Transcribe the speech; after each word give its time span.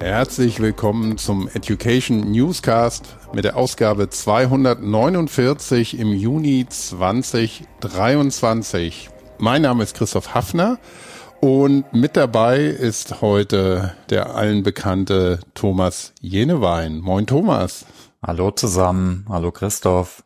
Herzlich 0.00 0.60
willkommen 0.60 1.16
zum 1.16 1.48
Education 1.48 2.30
Newscast 2.30 3.16
mit 3.32 3.44
der 3.44 3.56
Ausgabe 3.56 4.10
249 4.10 5.98
im 5.98 6.12
Juni 6.12 6.66
2023. 6.68 9.08
Mein 9.38 9.62
Name 9.62 9.82
ist 9.82 9.96
Christoph 9.96 10.34
Hafner 10.34 10.78
und 11.40 11.90
mit 11.94 12.14
dabei 12.16 12.66
ist 12.66 13.22
heute 13.22 13.94
der 14.10 14.34
allen 14.34 14.62
bekannte 14.62 15.40
Thomas 15.54 16.12
Jenewein. 16.20 16.98
Moin 16.98 17.26
Thomas. 17.26 17.86
Hallo 18.24 18.50
zusammen. 18.50 19.24
Hallo 19.30 19.50
Christoph. 19.50 20.22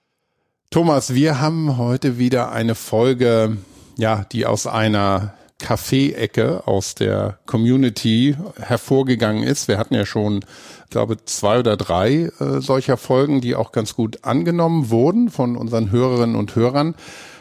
Thomas, 0.70 1.14
wir 1.14 1.40
haben 1.40 1.78
heute 1.78 2.18
wieder 2.18 2.50
eine 2.50 2.74
Folge, 2.74 3.56
ja, 3.96 4.24
die 4.32 4.46
aus 4.46 4.66
einer 4.66 5.34
Kaffee-Ecke 5.60 6.66
aus 6.66 6.94
der 6.94 7.38
Community 7.46 8.36
hervorgegangen 8.58 9.44
ist. 9.44 9.68
Wir 9.68 9.78
hatten 9.78 9.94
ja 9.94 10.04
schon, 10.04 10.44
glaube 10.90 11.24
zwei 11.24 11.58
oder 11.60 11.76
drei 11.76 12.30
äh, 12.40 12.60
solcher 12.60 12.96
Folgen, 12.96 13.40
die 13.40 13.54
auch 13.54 13.72
ganz 13.72 13.94
gut 13.94 14.24
angenommen 14.24 14.90
wurden 14.90 15.30
von 15.30 15.56
unseren 15.56 15.92
Hörerinnen 15.92 16.36
und 16.36 16.56
Hörern. 16.56 16.94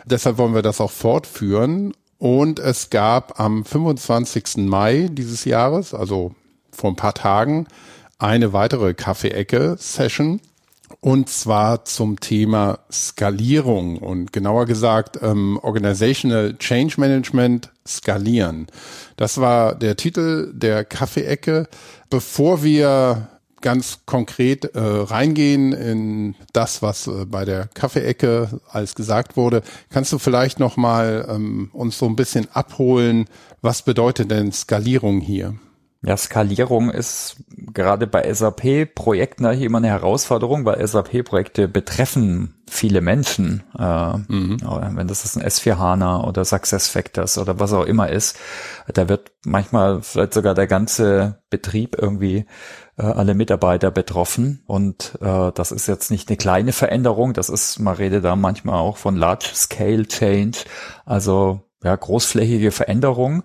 Deshalb 0.05 0.37
wollen 0.37 0.53
wir 0.53 0.61
das 0.61 0.81
auch 0.81 0.91
fortführen. 0.91 1.93
Und 2.17 2.59
es 2.59 2.89
gab 2.89 3.39
am 3.39 3.63
25. 3.63 4.57
Mai 4.57 5.09
dieses 5.09 5.45
Jahres, 5.45 5.93
also 5.93 6.35
vor 6.71 6.91
ein 6.91 6.97
paar 6.97 7.13
Tagen, 7.13 7.67
eine 8.17 8.51
weitere 8.51 8.93
Kaffee-Ecke-Session 8.93 10.41
und 11.01 11.29
zwar 11.29 11.85
zum 11.85 12.19
Thema 12.19 12.79
Skalierung 12.91 13.97
und 13.97 14.33
genauer 14.33 14.65
gesagt 14.65 15.19
ähm, 15.21 15.59
Organizational 15.61 16.57
Change 16.57 16.95
Management 16.99 17.71
skalieren. 17.87 18.67
Das 19.17 19.39
war 19.39 19.75
der 19.75 19.95
Titel 19.95 20.51
der 20.53 20.85
Kaffeeecke. 20.85 21.67
Bevor 22.09 22.63
wir 22.63 23.29
ganz 23.61 23.99
konkret 24.05 24.65
äh, 24.75 24.79
reingehen 24.79 25.73
in 25.73 26.35
das, 26.53 26.81
was 26.81 27.07
äh, 27.07 27.25
bei 27.25 27.45
der 27.45 27.67
Kaffeeecke 27.73 28.59
alles 28.69 28.95
gesagt 28.95 29.37
wurde, 29.37 29.61
kannst 29.89 30.13
du 30.13 30.19
vielleicht 30.19 30.59
noch 30.59 30.77
mal 30.77 31.27
ähm, 31.29 31.69
uns 31.73 31.97
so 31.97 32.05
ein 32.05 32.15
bisschen 32.15 32.47
abholen, 32.53 33.25
was 33.61 33.81
bedeutet 33.81 34.31
denn 34.31 34.51
Skalierung 34.51 35.19
hier? 35.21 35.55
Ja, 36.01 36.15
Skalierung 36.15 36.89
ist 36.89 37.43
gerade 37.73 38.07
bei 38.07 38.33
SAP-Projekten 38.33 39.45
eigentlich 39.45 39.63
immer 39.63 39.79
eine 39.79 39.89
Herausforderung, 39.89 40.63
weil 40.63 40.85
SAP-Projekte 40.85 41.67
betreffen 41.67 42.55
viele 42.69 43.01
Menschen. 43.01 43.63
Äh, 43.77 44.17
mhm. 44.17 44.61
Wenn 44.93 45.07
das 45.09 45.35
ein 45.35 45.43
S4 45.43 45.77
HANA 45.77 46.23
oder 46.23 46.45
SuccessFactors 46.45 47.37
oder 47.37 47.59
was 47.59 47.73
auch 47.73 47.83
immer 47.83 48.07
ist, 48.07 48.37
da 48.93 49.09
wird 49.09 49.33
manchmal 49.43 50.01
vielleicht 50.01 50.33
sogar 50.33 50.55
der 50.55 50.67
ganze 50.67 51.41
Betrieb 51.49 51.97
irgendwie 51.99 52.45
äh, 52.97 53.03
alle 53.03 53.33
Mitarbeiter 53.33 53.91
betroffen. 53.91 54.63
Und 54.67 55.17
äh, 55.21 55.51
das 55.53 55.73
ist 55.73 55.87
jetzt 55.87 56.11
nicht 56.11 56.29
eine 56.29 56.37
kleine 56.37 56.71
Veränderung, 56.71 57.33
das 57.33 57.49
ist, 57.49 57.77
man 57.77 57.95
redet 57.95 58.23
da 58.23 58.37
manchmal 58.37 58.79
auch 58.79 58.95
von 58.95 59.17
Large 59.17 59.49
Scale 59.53 60.07
Change, 60.07 60.59
also 61.05 61.61
ja, 61.83 61.95
großflächige 61.95 62.71
Veränderung. 62.71 63.43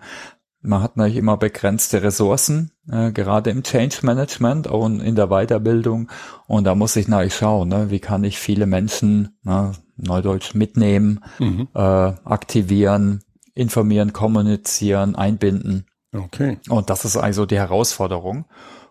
Man 0.67 0.83
hat 0.83 0.97
natürlich 0.97 1.19
immer 1.19 1.37
begrenzte 1.37 2.03
Ressourcen, 2.03 2.71
äh, 2.91 3.13
gerade 3.13 3.51
im 3.51 3.63
Change 3.63 3.99
Management 4.03 4.67
und 4.67 5.01
in 5.01 5.15
der 5.15 5.29
Weiterbildung. 5.29 6.11
Und 6.47 6.65
da 6.65 6.75
muss 6.75 6.97
ich 6.97 7.07
natürlich 7.07 7.37
schauen, 7.37 7.69
ne, 7.69 7.91
wie 7.91 8.01
kann 8.01 8.25
ich 8.25 8.39
viele 8.39 8.67
Menschen, 8.67 9.37
ne, 9.43 9.73
Neudeutsch, 9.97 10.55
mitnehmen, 10.55 11.21
mhm. 11.39 11.69
äh, 11.75 11.79
aktivieren, 11.79 13.23
informieren, 13.55 14.15
kommunizieren, 14.15 15.17
einbinden. 15.17 15.87
Okay. 16.15 16.59
Und 16.71 16.89
das 16.89 17.05
ist 17.05 17.19
also 17.19 17.45
die 17.45 17.59
Herausforderung. 17.59 18.47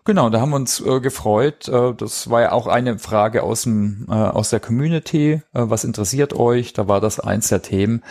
Genau, 0.06 0.28
da 0.28 0.38
haben 0.42 0.50
wir 0.50 0.56
uns 0.56 0.80
äh, 0.80 1.00
gefreut. 1.00 1.66
Äh, 1.68 1.94
das 1.94 2.28
war 2.28 2.42
ja 2.42 2.52
auch 2.52 2.66
eine 2.66 2.98
Frage 2.98 3.42
aus 3.42 3.62
dem 3.62 4.04
äh, 4.10 4.12
aus 4.12 4.50
der 4.50 4.60
Community. 4.60 5.32
Äh, 5.32 5.40
was 5.52 5.84
interessiert 5.84 6.34
euch? 6.34 6.74
Da 6.74 6.86
war 6.88 7.00
das 7.00 7.20
eins 7.20 7.48
der 7.48 7.62
Themen, 7.62 8.02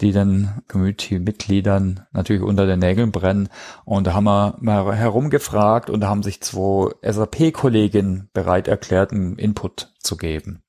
die 0.00 0.12
den 0.12 0.62
Community-Mitgliedern 0.68 2.06
natürlich 2.12 2.42
unter 2.42 2.66
den 2.66 2.78
Nägeln 2.78 3.12
brennen. 3.12 3.50
Und 3.84 4.06
da 4.06 4.14
haben 4.14 4.24
wir 4.24 4.56
mal 4.60 4.96
herumgefragt 4.96 5.90
und 5.90 6.00
da 6.00 6.08
haben 6.08 6.22
sich 6.22 6.40
zwei 6.40 6.90
SAP-Kolleginnen 7.02 8.30
bereit 8.32 8.66
erklärt, 8.66 9.12
einen 9.12 9.36
Input 9.36 9.92
zu 9.98 10.16
geben. 10.16 10.62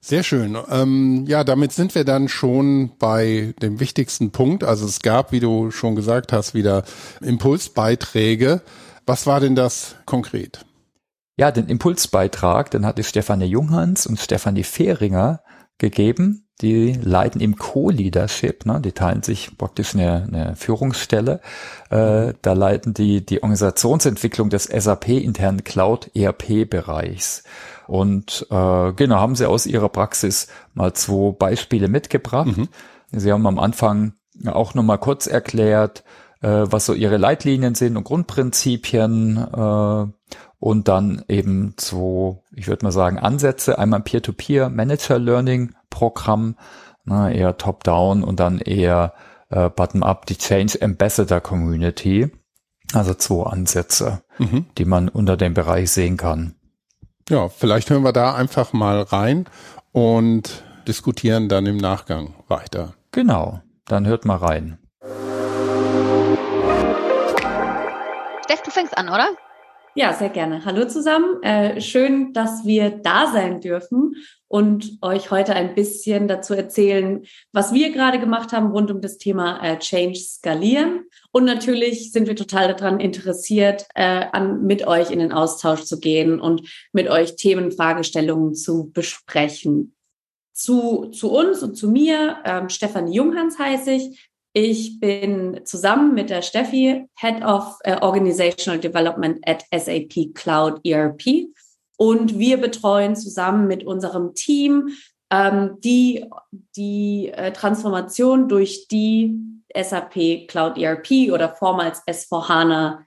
Sehr 0.00 0.24
schön. 0.24 0.56
Ähm, 0.70 1.24
ja, 1.28 1.44
damit 1.44 1.72
sind 1.72 1.94
wir 1.94 2.04
dann 2.04 2.28
schon 2.28 2.92
bei 2.98 3.54
dem 3.62 3.78
wichtigsten 3.78 4.32
Punkt. 4.32 4.64
Also 4.64 4.86
es 4.86 5.00
gab, 5.00 5.30
wie 5.30 5.40
du 5.40 5.70
schon 5.70 5.94
gesagt 5.94 6.32
hast, 6.32 6.52
wieder 6.52 6.84
Impulsbeiträge 7.20 8.62
was 9.06 9.26
war 9.26 9.40
denn 9.40 9.54
das 9.54 9.96
konkret? 10.04 10.64
Ja, 11.38 11.50
den 11.50 11.68
Impulsbeitrag, 11.68 12.70
den 12.70 12.86
hatte 12.86 13.04
Stefanie 13.04 13.46
Junghans 13.46 14.06
und 14.06 14.18
Stefanie 14.18 14.64
Fehringer 14.64 15.42
gegeben. 15.78 16.42
Die 16.62 16.94
leiten 16.94 17.42
im 17.42 17.56
Co-Leadership, 17.56 18.64
ne, 18.64 18.80
die 18.80 18.92
teilen 18.92 19.22
sich 19.22 19.58
praktisch 19.58 19.94
eine, 19.94 20.22
eine 20.22 20.56
Führungsstelle. 20.56 21.42
Äh, 21.90 22.32
da 22.40 22.52
leiten 22.54 22.94
die 22.94 23.24
die 23.26 23.42
Organisationsentwicklung 23.42 24.48
des 24.48 24.64
SAP-internen 24.64 25.64
Cloud-ERP-Bereichs. 25.64 27.44
Und 27.86 28.46
äh, 28.50 28.92
genau, 28.94 29.16
haben 29.16 29.36
sie 29.36 29.46
aus 29.46 29.66
ihrer 29.66 29.90
Praxis 29.90 30.48
mal 30.72 30.94
zwei 30.94 31.32
Beispiele 31.32 31.88
mitgebracht. 31.88 32.56
Mhm. 32.56 32.68
Sie 33.12 33.30
haben 33.30 33.46
am 33.46 33.58
Anfang 33.58 34.14
auch 34.46 34.72
nochmal 34.72 34.98
kurz 34.98 35.26
erklärt, 35.26 36.04
was 36.48 36.86
so 36.86 36.94
ihre 36.94 37.16
Leitlinien 37.16 37.74
sind 37.74 37.96
und 37.96 38.04
Grundprinzipien 38.04 39.36
äh, 39.36 40.06
und 40.58 40.88
dann 40.88 41.24
eben 41.28 41.74
so, 41.78 42.42
ich 42.54 42.66
würde 42.68 42.84
mal 42.84 42.92
sagen, 42.92 43.18
Ansätze. 43.18 43.78
Einmal 43.78 44.00
Peer-to-Peer 44.00 44.68
Manager 44.68 45.18
Learning 45.18 45.74
Programm, 45.90 46.56
na, 47.04 47.30
eher 47.30 47.56
top-down 47.56 48.24
und 48.24 48.40
dann 48.40 48.58
eher 48.58 49.14
äh, 49.50 49.70
bottom-up 49.70 50.26
die 50.26 50.38
Change 50.38 50.80
Ambassador 50.80 51.40
Community. 51.40 52.30
Also 52.92 53.14
zwei 53.14 53.50
Ansätze, 53.50 54.22
mhm. 54.38 54.66
die 54.78 54.84
man 54.84 55.08
unter 55.08 55.36
dem 55.36 55.54
Bereich 55.54 55.90
sehen 55.90 56.16
kann. 56.16 56.54
Ja, 57.28 57.48
vielleicht 57.48 57.90
hören 57.90 58.04
wir 58.04 58.12
da 58.12 58.34
einfach 58.34 58.72
mal 58.72 59.02
rein 59.02 59.46
und 59.92 60.64
diskutieren 60.86 61.48
dann 61.48 61.66
im 61.66 61.76
Nachgang 61.76 62.34
weiter. 62.46 62.94
Genau, 63.10 63.60
dann 63.86 64.06
hört 64.06 64.24
mal 64.24 64.36
rein. 64.36 64.78
Fängst 68.70 68.96
an, 68.96 69.08
oder? 69.08 69.28
Ja, 69.98 70.12
sehr 70.12 70.28
gerne. 70.28 70.62
Hallo 70.66 70.86
zusammen. 70.86 71.42
Äh, 71.42 71.80
schön, 71.80 72.34
dass 72.34 72.66
wir 72.66 72.90
da 72.90 73.32
sein 73.32 73.62
dürfen 73.62 74.14
und 74.46 74.98
euch 75.00 75.30
heute 75.30 75.54
ein 75.54 75.74
bisschen 75.74 76.28
dazu 76.28 76.52
erzählen, 76.52 77.24
was 77.52 77.72
wir 77.72 77.90
gerade 77.92 78.20
gemacht 78.20 78.52
haben 78.52 78.72
rund 78.72 78.90
um 78.90 79.00
das 79.00 79.16
Thema 79.16 79.58
äh, 79.64 79.78
Change 79.78 80.18
skalieren. 80.18 81.06
Und 81.32 81.46
natürlich 81.46 82.12
sind 82.12 82.28
wir 82.28 82.36
total 82.36 82.74
daran 82.74 83.00
interessiert, 83.00 83.86
äh, 83.94 84.26
an, 84.32 84.66
mit 84.66 84.86
euch 84.86 85.10
in 85.10 85.18
den 85.18 85.32
Austausch 85.32 85.84
zu 85.84 85.98
gehen 85.98 86.40
und 86.42 86.68
mit 86.92 87.08
euch 87.08 87.36
Themen, 87.36 87.72
Fragestellungen 87.72 88.54
zu 88.54 88.90
besprechen. 88.92 89.94
Zu, 90.52 91.06
zu 91.06 91.32
uns 91.32 91.62
und 91.62 91.74
zu 91.74 91.90
mir, 91.90 92.36
ähm, 92.44 92.68
Stefanie 92.68 93.14
Junghans 93.14 93.58
heiße 93.58 93.92
ich. 93.92 94.28
Ich 94.58 95.00
bin 95.00 95.60
zusammen 95.66 96.14
mit 96.14 96.30
der 96.30 96.40
Steffi 96.40 97.04
Head 97.18 97.44
of 97.44 97.76
äh, 97.84 98.00
Organizational 98.00 98.80
Development 98.80 99.38
at 99.46 99.66
SAP 99.70 100.32
Cloud 100.32 100.80
ERP 100.82 101.48
und 101.98 102.38
wir 102.38 102.56
betreuen 102.56 103.16
zusammen 103.16 103.66
mit 103.66 103.84
unserem 103.84 104.32
Team 104.32 104.96
ähm, 105.30 105.76
die, 105.84 106.24
die 106.74 107.28
äh, 107.34 107.52
Transformation 107.52 108.48
durch 108.48 108.88
die 108.88 109.38
SAP 109.78 110.48
Cloud 110.48 110.78
ERP 110.78 111.30
oder 111.30 111.54
vormals 111.54 112.00
S4HANA 112.06 113.00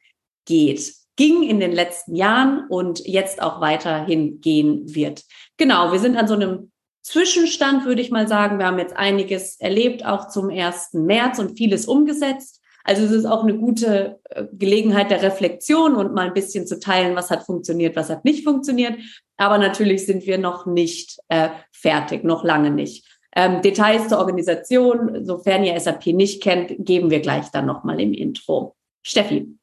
geht. 0.45 0.94
Ging 1.15 1.41
in 1.41 1.59
den 1.59 1.71
letzten 1.71 2.15
Jahren 2.15 2.68
und 2.69 3.00
jetzt 3.07 3.41
auch 3.41 3.59
weiterhin 3.59 4.39
gehen 4.39 4.94
wird. 4.94 5.23
Genau, 5.57 5.91
wir 5.91 6.00
sind 6.00 6.15
an 6.15 6.27
so 6.27 6.35
einem 6.35 6.71
Zwischenstand, 7.01 7.85
würde 7.85 8.01
ich 8.01 8.11
mal 8.11 8.27
sagen. 8.27 8.59
Wir 8.59 8.65
haben 8.65 8.79
jetzt 8.79 8.95
einiges 8.95 9.59
erlebt, 9.59 10.05
auch 10.05 10.27
zum 10.27 10.49
1. 10.49 10.93
März 10.93 11.39
und 11.39 11.57
vieles 11.57 11.85
umgesetzt. 11.85 12.61
Also 12.83 13.03
es 13.03 13.11
ist 13.11 13.25
auch 13.25 13.43
eine 13.43 13.57
gute 13.57 14.19
äh, 14.29 14.45
Gelegenheit 14.53 15.11
der 15.11 15.21
Reflexion 15.21 15.95
und 15.95 16.13
mal 16.13 16.27
ein 16.27 16.33
bisschen 16.33 16.65
zu 16.65 16.79
teilen, 16.79 17.15
was 17.15 17.29
hat 17.29 17.45
funktioniert, 17.45 17.95
was 17.95 18.09
hat 18.09 18.25
nicht 18.25 18.43
funktioniert. 18.43 18.97
Aber 19.37 19.57
natürlich 19.57 20.05
sind 20.05 20.25
wir 20.25 20.37
noch 20.37 20.65
nicht 20.65 21.19
äh, 21.27 21.49
fertig, 21.71 22.23
noch 22.23 22.43
lange 22.43 22.71
nicht. 22.71 23.05
Ähm, 23.35 23.61
Details 23.61 24.07
zur 24.07 24.17
Organisation, 24.17 25.23
sofern 25.23 25.63
ihr 25.63 25.79
SAP 25.79 26.07
nicht 26.07 26.41
kennt, 26.41 26.73
geben 26.79 27.11
wir 27.11 27.19
gleich 27.19 27.49
dann 27.51 27.65
nochmal 27.65 27.99
im 28.01 28.13
Intro. 28.13 28.75
Steffi. 29.03 29.58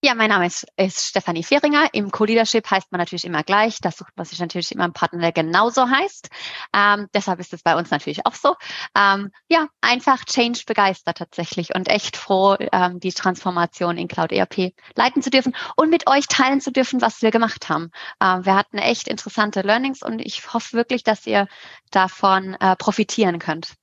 Ja, 0.00 0.14
mein 0.14 0.28
Name 0.28 0.46
ist, 0.46 0.64
ist 0.76 1.06
Stefanie 1.06 1.42
Fehringer. 1.42 1.88
Im 1.92 2.12
Co-Leadership 2.12 2.70
heißt 2.70 2.92
man 2.92 3.00
natürlich 3.00 3.24
immer 3.24 3.42
gleich. 3.42 3.80
Das 3.80 3.96
sucht 3.96 4.16
man 4.16 4.26
sich 4.26 4.38
natürlich 4.38 4.70
immer 4.70 4.84
einen 4.84 4.92
Partner, 4.92 5.20
der 5.20 5.32
genauso 5.32 5.90
heißt. 5.90 6.28
Ähm, 6.72 7.08
deshalb 7.14 7.40
ist 7.40 7.52
es 7.52 7.64
bei 7.64 7.74
uns 7.74 7.90
natürlich 7.90 8.24
auch 8.24 8.34
so. 8.34 8.54
Ähm, 8.96 9.32
ja, 9.48 9.66
einfach 9.80 10.24
Change 10.24 10.62
begeistert 10.68 11.18
tatsächlich 11.18 11.74
und 11.74 11.88
echt 11.88 12.16
froh, 12.16 12.56
ähm, 12.60 13.00
die 13.00 13.12
Transformation 13.12 13.98
in 13.98 14.06
Cloud 14.06 14.30
ERP 14.30 14.72
leiten 14.94 15.20
zu 15.20 15.30
dürfen 15.30 15.56
und 15.74 15.90
mit 15.90 16.06
euch 16.06 16.28
teilen 16.28 16.60
zu 16.60 16.70
dürfen, 16.70 17.00
was 17.00 17.20
wir 17.20 17.32
gemacht 17.32 17.68
haben. 17.68 17.90
Ähm, 18.22 18.46
wir 18.46 18.54
hatten 18.54 18.78
echt 18.78 19.08
interessante 19.08 19.62
Learnings 19.62 20.04
und 20.04 20.20
ich 20.20 20.54
hoffe 20.54 20.76
wirklich, 20.76 21.02
dass 21.02 21.26
ihr 21.26 21.48
davon 21.90 22.54
äh, 22.60 22.76
profitieren 22.76 23.40
könnt. 23.40 23.74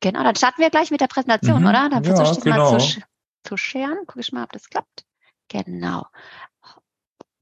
Genau, 0.00 0.22
dann 0.22 0.36
starten 0.36 0.60
wir 0.60 0.68
gleich 0.68 0.90
mit 0.90 1.00
der 1.00 1.08
Präsentation, 1.08 1.62
mhm. 1.62 1.68
oder? 1.68 1.88
Dann 1.88 2.04
versuche 2.04 2.26
ja, 2.26 2.32
ich 2.32 2.40
genau. 2.40 2.72
mal 2.72 2.80
zu, 2.80 3.00
zu 3.44 3.56
scheren. 3.56 3.96
Guck 4.06 4.20
ich 4.20 4.30
mal, 4.30 4.44
ob 4.44 4.52
das 4.52 4.68
klappt. 4.68 5.07
Genau. 5.48 6.06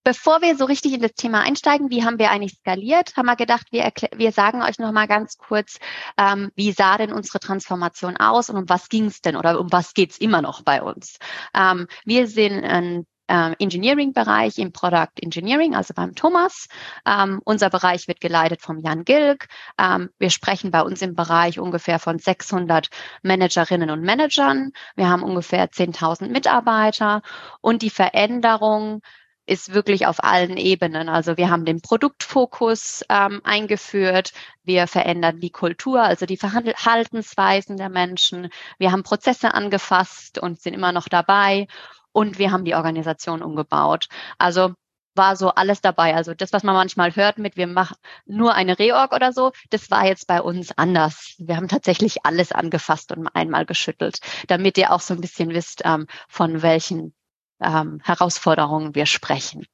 Bevor 0.05 0.41
wir 0.41 0.57
so 0.57 0.67
richtig 0.67 0.93
in 0.93 1.01
das 1.01 1.15
Thema 1.15 1.41
einsteigen, 1.41 1.91
wie 1.91 2.05
haben 2.05 2.21
wir 2.21 2.31
eigentlich 2.31 2.59
skaliert, 2.61 3.17
haben 3.17 3.27
wir 3.27 3.35
gedacht, 3.35 3.67
wir, 3.73 3.91
wir 4.15 4.31
sagen 4.31 4.63
euch 4.63 4.79
noch 4.79 4.93
mal 4.93 5.09
ganz 5.09 5.37
kurz, 5.37 5.81
ähm, 6.17 6.53
wie 6.55 6.71
sah 6.71 6.97
denn 6.97 7.13
unsere 7.13 7.41
Transformation 7.41 8.17
aus 8.17 8.49
und 8.49 8.57
um 8.57 8.69
was 8.69 8.89
ging 8.89 9.07
es 9.07 9.21
denn 9.21 9.35
oder 9.35 9.59
um 9.59 9.73
was 9.73 9.95
geht's 9.95 10.19
immer 10.19 10.43
noch 10.43 10.63
bei 10.63 10.81
uns? 10.81 11.19
Ähm, 11.55 11.89
wir 12.05 12.29
sind 12.29 12.63
ein 12.65 13.05
ähm, 13.29 13.55
Engineering-Bereich 13.59 14.59
im 14.59 14.73
Product 14.73 15.13
Engineering, 15.21 15.75
also 15.75 15.95
beim 15.95 16.15
Thomas. 16.15 16.69
Ähm, 17.07 17.41
unser 17.45 17.71
Bereich 17.71 18.09
wird 18.09 18.21
geleitet 18.21 18.63
vom 18.63 18.79
Jan 18.79 19.05
Gilg. 19.05 19.49
Ähm, 19.79 20.11
wir 20.19 20.31
sprechen 20.31 20.71
bei 20.71 20.83
uns 20.83 21.03
im 21.03 21.15
Bereich 21.15 21.59
ungefähr 21.59 21.99
von 21.99 22.19
600 22.19 22.89
Managerinnen 23.23 23.91
und 23.91 24.03
Managern. 24.03 24.73
Wir 24.95 25.09
haben 25.09 25.23
ungefähr 25.23 25.71
10.000 25.71 26.29
Mitarbeiter 26.29 27.23
und 27.61 27.83
die 27.83 27.91
Veränderung 27.91 29.03
ist 29.47 29.73
wirklich 29.73 30.07
auf 30.07 30.23
allen 30.23 30.57
Ebenen. 30.57 31.09
Also 31.09 31.37
wir 31.37 31.51
haben 31.51 31.65
den 31.65 31.81
Produktfokus 31.81 33.05
ähm, 33.09 33.41
eingeführt, 33.45 34.33
wir 34.65 34.89
verändern 34.89 35.39
die 35.41 35.51
Kultur, 35.51 36.03
also 36.03 36.27
die 36.27 36.37
Verhaltensweisen 36.37 37.77
der 37.77 37.89
Menschen, 37.89 38.51
wir 38.79 38.91
haben 38.91 39.05
Prozesse 39.05 39.55
angefasst 39.55 40.39
und 40.39 40.61
sind 40.61 40.75
immer 40.75 40.91
noch 40.91 41.09
dabei 41.09 41.69
und 42.17 42.39
wir 42.39 42.51
haben 42.51 42.65
die 42.65 42.75
Organisation 42.75 43.43
umgebaut. 43.43 44.09
Also 44.39 44.73
war 45.15 45.37
so 45.37 45.51
alles 45.51 45.83
dabei. 45.83 46.15
Also 46.15 46.33
das, 46.33 46.51
was 46.55 46.63
man 46.63 46.75
manchmal 46.75 47.15
hört 47.15 47.37
mit, 47.37 47.59
wir 47.59 47.67
machen 47.67 47.97
nur 48.25 48.55
eine 48.55 48.79
Reorg 48.79 49.13
oder 49.13 49.35
so, 49.35 49.53
das 49.69 49.91
war 49.91 50.07
jetzt 50.07 50.27
bei 50.27 50.41
uns 50.41 50.73
anders. 50.79 51.35
Wir 51.37 51.57
haben 51.57 51.69
tatsächlich 51.69 52.25
alles 52.25 52.53
angefasst 52.53 53.13
und 53.13 53.29
einmal 53.35 53.67
geschüttelt, 53.67 54.21
damit 54.47 54.79
ihr 54.79 54.93
auch 54.93 55.01
so 55.01 55.13
ein 55.13 55.21
bisschen 55.21 55.51
wisst, 55.51 55.83
ähm, 55.85 56.07
von 56.27 56.63
welchen 56.63 57.15
ähm, 57.61 58.01
Herausforderungen 58.03 58.95
wir 58.95 59.05
sprechen. 59.05 59.67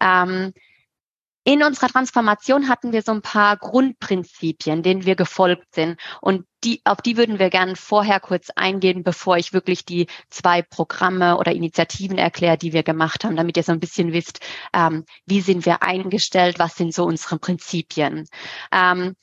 Ähm, 0.00 0.54
in 1.44 1.62
unserer 1.62 1.88
Transformation 1.88 2.68
hatten 2.68 2.92
wir 2.92 3.02
so 3.02 3.12
ein 3.12 3.22
paar 3.22 3.56
Grundprinzipien, 3.56 4.82
denen 4.82 5.04
wir 5.04 5.16
gefolgt 5.16 5.74
sind. 5.74 5.98
Und 6.20 6.46
die, 6.62 6.80
auf 6.84 7.02
die 7.02 7.16
würden 7.16 7.40
wir 7.40 7.50
gerne 7.50 7.74
vorher 7.74 8.20
kurz 8.20 8.50
eingehen, 8.54 9.02
bevor 9.02 9.36
ich 9.36 9.52
wirklich 9.52 9.84
die 9.84 10.06
zwei 10.30 10.62
Programme 10.62 11.36
oder 11.38 11.52
Initiativen 11.52 12.18
erkläre, 12.18 12.56
die 12.56 12.72
wir 12.72 12.84
gemacht 12.84 13.24
haben, 13.24 13.34
damit 13.34 13.56
ihr 13.56 13.64
so 13.64 13.72
ein 13.72 13.80
bisschen 13.80 14.12
wisst, 14.12 14.40
ähm, 14.72 15.04
wie 15.26 15.40
sind 15.40 15.66
wir 15.66 15.82
eingestellt, 15.82 16.60
was 16.60 16.76
sind 16.76 16.94
so 16.94 17.04
unsere 17.04 17.38
Prinzipien. 17.38 18.28
Ähm, 18.70 19.16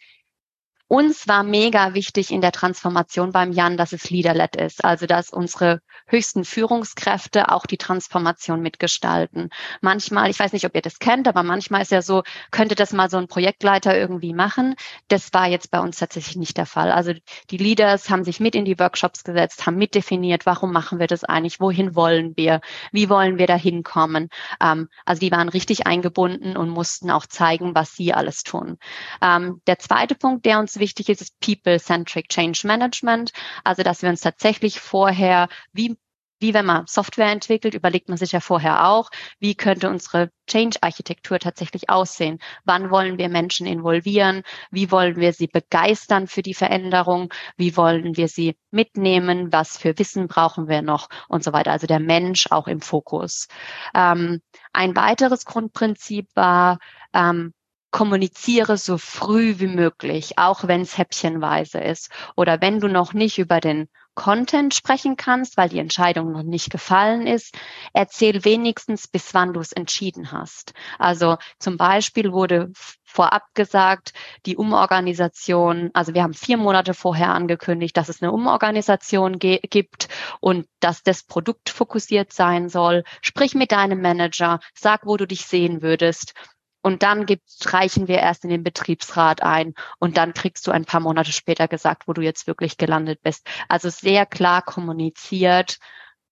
uns 0.90 1.28
war 1.28 1.44
mega 1.44 1.94
wichtig 1.94 2.32
in 2.32 2.42
der 2.42 2.52
Transformation 2.52 3.32
beim 3.32 3.52
Jan, 3.52 3.78
dass 3.78 3.94
es 3.94 4.10
leader-led 4.10 4.56
ist, 4.56 4.84
also 4.84 5.06
dass 5.06 5.30
unsere 5.30 5.82
höchsten 6.08 6.44
Führungskräfte 6.44 7.52
auch 7.52 7.68
die 7.68 7.78
Transformation 7.78 8.64
mitgestalten. 8.64 9.52
Manchmal, 9.82 10.32
ich 10.32 10.40
weiß 10.40 10.52
nicht, 10.52 10.66
ob 10.66 10.74
ihr 10.74 10.82
das 10.82 10.98
kennt, 10.98 11.28
aber 11.28 11.44
manchmal 11.44 11.84
ist 11.84 11.92
ja 11.92 12.02
so, 12.02 12.24
könnte 12.50 12.74
das 12.74 12.92
mal 12.92 13.08
so 13.08 13.18
ein 13.18 13.28
Projektleiter 13.28 13.96
irgendwie 13.96 14.34
machen. 14.34 14.74
Das 15.10 15.32
war 15.32 15.48
jetzt 15.48 15.70
bei 15.70 15.80
uns 15.80 16.00
tatsächlich 16.00 16.38
nicht 16.38 16.58
der 16.58 16.66
Fall. 16.66 16.92
Also 16.92 17.14
die 17.52 17.58
Leaders 17.58 18.10
haben 18.10 18.24
sich 18.24 18.40
mit 18.40 18.56
in 18.56 18.66
die 18.66 18.80
Workshops 18.80 19.24
gesetzt, 19.24 19.68
haben 19.68 19.78
mitdefiniert, 19.78 20.48
warum 20.48 20.72
machen 20.72 20.98
wir 20.98 21.06
das 21.06 21.24
eigentlich, 21.24 21.60
wohin 21.60 21.96
wollen 21.96 22.36
wir, 22.36 22.62
wie 22.92 23.10
wollen 23.10 23.38
wir 23.38 23.46
da 23.46 23.56
hinkommen. 23.56 24.30
Ähm, 24.60 24.90
also 25.06 25.20
die 25.20 25.32
waren 25.32 25.50
richtig 25.50 25.86
eingebunden 25.86 26.58
und 26.58 26.70
mussten 26.70 27.12
auch 27.12 27.28
zeigen, 27.28 27.76
was 27.76 27.96
sie 27.96 28.12
alles 28.12 28.42
tun. 28.42 28.80
Ähm, 29.22 29.62
der 29.68 29.78
zweite 29.78 30.16
Punkt, 30.16 30.46
der 30.46 30.58
uns 30.58 30.79
wichtig 30.80 31.10
ist, 31.10 31.22
ist 31.22 31.40
People-Centric 31.40 32.30
Change 32.30 32.66
Management. 32.66 33.32
Also, 33.64 33.84
dass 33.84 34.02
wir 34.02 34.10
uns 34.10 34.22
tatsächlich 34.22 34.80
vorher, 34.80 35.48
wie 35.74 35.98
wie 36.40 36.54
wenn 36.54 36.66
man 36.66 36.88
Software 36.88 37.32
entwickelt, 37.32 37.74
überlegt 37.74 38.08
man 38.10 38.18
sich 38.18 38.32
ja 38.32 38.40
vorher 38.40 38.88
auch, 38.88 39.10
wie 39.40 39.56
könnte 39.56 39.90
unsere 39.90 40.32
Change-Architektur 40.48 41.40
tatsächlich 41.40 41.90
aussehen? 41.90 42.40
Wann 42.64 42.90
wollen 42.90 43.18
wir 43.18 43.30
Menschen 43.30 43.68
involvieren? 43.68 44.44
Wie 44.72 44.92
wollen 44.92 45.18
wir 45.18 45.34
sie 45.34 45.48
begeistern 45.48 46.28
für 46.28 46.42
die 46.42 46.54
Veränderung? 46.54 47.34
Wie 47.58 47.76
wollen 47.76 48.16
wir 48.16 48.28
sie 48.28 48.56
mitnehmen? 48.72 49.52
Was 49.52 49.78
für 49.78 49.98
Wissen 50.00 50.28
brauchen 50.28 50.68
wir 50.68 50.82
noch? 50.82 51.10
Und 51.28 51.44
so 51.44 51.54
weiter. 51.54 51.72
Also 51.72 51.88
der 51.88 52.00
Mensch 52.00 52.48
auch 52.52 52.68
im 52.68 52.82
Fokus. 52.82 53.48
Ähm, 53.94 54.42
ein 54.74 54.96
weiteres 54.96 55.46
Grundprinzip 55.46 56.30
war, 56.36 56.80
ähm, 57.14 57.54
kommuniziere 57.92 58.78
so 58.78 58.98
früh 58.98 59.60
wie 59.60 59.68
möglich, 59.68 60.38
auch 60.38 60.68
wenn 60.68 60.82
es 60.82 60.98
häppchenweise 60.98 61.80
ist. 61.80 62.12
Oder 62.36 62.62
wenn 62.62 62.80
du 62.80 62.88
noch 62.88 63.14
nicht 63.14 63.38
über 63.38 63.60
den 63.60 63.90
Content 64.16 64.74
sprechen 64.74 65.16
kannst, 65.16 65.56
weil 65.56 65.70
die 65.70 65.80
Entscheidung 65.80 66.34
noch 66.34 66.44
nicht 66.44 66.70
gefallen 66.70 67.26
ist, 67.26 67.58
erzähl 67.94 68.44
wenigstens, 68.44 69.08
bis 69.08 69.34
wann 69.34 69.54
du 69.54 69.62
es 69.62 69.72
entschieden 69.72 70.34
hast. 70.34 70.74
Also 70.98 71.38
zum 71.58 71.78
Beispiel 71.78 72.34
wurde 72.34 72.70
vorab 73.06 73.44
gesagt, 73.54 74.12
die 74.46 74.58
Umorganisation, 74.58 75.90
also 75.94 76.14
wir 76.14 76.24
haben 76.24 76.34
vier 76.34 76.58
Monate 76.58 76.94
vorher 76.94 77.30
angekündigt, 77.30 77.96
dass 77.96 78.10
es 78.10 78.22
eine 78.22 78.34
Umorganisation 78.34 79.40
gibt 79.40 80.10
und 80.42 80.68
dass 80.82 81.02
das 81.02 81.24
Produkt 81.24 81.70
fokussiert 81.70 82.34
sein 82.34 82.68
soll. 82.68 83.06
Sprich 83.22 83.56
mit 83.56 83.72
deinem 83.72 84.02
Manager, 84.02 84.60
sag, 84.74 85.06
wo 85.06 85.16
du 85.16 85.28
dich 85.28 85.46
sehen 85.46 85.82
würdest 85.82 86.34
und 86.82 87.04
dann 87.04 87.26
gibt's, 87.26 87.74
reichen 87.74 88.08
wir 88.08 88.20
erst 88.20 88.44
in 88.44 88.50
den 88.50 88.64
Betriebsrat 88.64 89.44
ein 89.44 89.74
und 90.00 90.18
dann 90.18 90.34
kriegst 90.34 90.66
du 90.68 90.72
ein 90.72 90.86
paar 90.86 91.02
Monate 91.02 91.32
später 91.32 91.68
gesagt, 91.68 92.08
wo 92.08 92.14
du 92.14 92.22
jetzt 92.22 92.48
wirklich 92.48 92.78
gelandet 92.78 93.22
bist. 93.22 93.48
Also 93.68 93.90
sehr 93.90 94.26
klar 94.26 94.62
kommuniziert, 94.62 95.78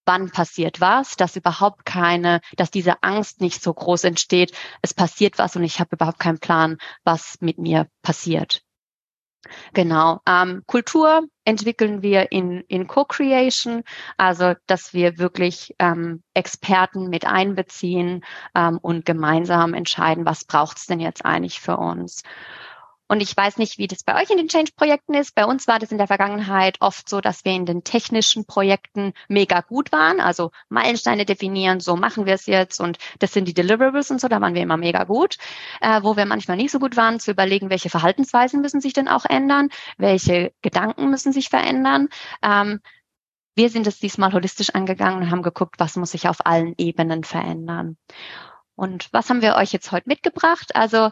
wann 0.06 0.32
passiert 0.32 0.80
was, 0.82 1.18
dass 1.18 1.36
überhaupt 1.36 1.86
keine, 1.86 2.42
dass 2.56 2.72
diese 2.72 3.04
Angst 3.04 3.42
nicht 3.42 3.62
so 3.62 3.74
groß 3.74 4.06
entsteht. 4.06 4.54
Es 4.82 4.94
passiert 4.94 5.38
was 5.38 5.56
und 5.56 5.64
ich 5.64 5.80
habe 5.80 5.96
überhaupt 5.96 6.20
keinen 6.20 6.40
Plan, 6.40 6.78
was 7.04 7.38
mit 7.42 7.58
mir 7.58 7.88
passiert. 8.02 8.64
Genau. 9.74 10.22
Ähm, 10.28 10.64
Kultur 10.68 11.24
entwickeln 11.46 12.02
wir 12.02 12.32
in, 12.32 12.62
in 12.68 12.88
Co-Creation, 12.88 13.84
also 14.18 14.54
dass 14.68 14.94
wir 14.94 15.18
wirklich 15.18 15.76
ähm, 15.80 16.24
Experten 16.34 17.10
mit 17.10 17.26
einbeziehen 17.26 18.24
ähm, 18.56 18.78
und 18.82 19.06
gemeinsam 19.06 19.74
entscheiden, 19.74 20.26
was 20.26 20.46
braucht 20.46 20.78
es 20.78 20.86
denn 20.86 21.00
jetzt 21.00 21.26
eigentlich 21.26 21.60
für 21.60 21.78
uns. 21.78 22.24
Und 23.08 23.22
ich 23.22 23.36
weiß 23.36 23.58
nicht, 23.58 23.78
wie 23.78 23.88
das 23.88 24.04
bei 24.04 24.22
euch 24.22 24.30
in 24.30 24.38
den 24.38 24.50
Change-Projekten 24.50 25.14
ist. 25.14 25.34
Bei 25.34 25.46
uns 25.46 25.68
war 25.68 25.80
das 25.80 25.92
in 25.92 25.98
der 25.98 26.08
Vergangenheit 26.08 26.78
oft 26.82 27.08
so, 27.08 27.22
dass 27.22 27.46
wir 27.46 27.54
in 27.54 27.66
den 27.66 27.84
technischen 27.84 28.46
Projekten 28.46 29.14
mega 29.30 29.62
gut 29.62 29.92
waren. 29.92 30.20
Also 30.20 30.52
Meilensteine 30.70 31.26
definieren, 31.26 31.80
so 31.80 31.96
machen 31.96 32.26
wir 32.26 32.34
es 32.34 32.46
jetzt 32.46 32.80
und 32.80 32.98
das 33.20 33.32
sind 33.32 33.48
die 33.48 33.54
Deliverables 33.54 34.12
und 34.12 34.20
so, 34.20 34.28
da 34.28 34.42
waren 34.42 34.56
wir 34.56 34.62
immer 34.62 34.78
mega 34.78 35.06
gut. 35.06 35.38
Äh, 35.82 36.04
wo 36.04 36.18
wir 36.18 36.26
manchmal 36.26 36.58
nicht 36.58 36.72
so 36.72 36.80
gut 36.80 36.98
waren, 36.98 37.20
zu 37.20 37.32
überlegen, 37.32 37.70
welche 37.70 37.90
Verhaltensweisen 37.90 38.62
müssen 38.62 38.82
sich 38.82 38.94
denn 38.94 39.08
auch 39.08 39.26
ändern, 39.26 39.70
welche 39.98 40.54
Gedanken 40.62 41.10
müssen 41.10 41.32
sich 41.32 41.50
verändern. 41.50 42.10
Ähm, 42.44 42.82
wir 43.56 43.70
sind 43.70 43.88
es 43.88 44.00
diesmal 44.00 44.34
holistisch 44.34 44.70
angegangen 44.72 45.24
und 45.24 45.32
haben 45.32 45.42
geguckt, 45.42 45.80
was 45.80 45.96
muss 45.96 46.12
sich 46.12 46.28
auf 46.28 46.46
allen 46.46 46.76
Ebenen 46.78 47.24
verändern. 47.24 47.98
Und 48.76 49.12
was 49.12 49.30
haben 49.30 49.42
wir 49.42 49.56
euch 49.56 49.74
jetzt 49.74 49.92
heute 49.92 50.08
mitgebracht? 50.08 50.76
Also 50.76 51.10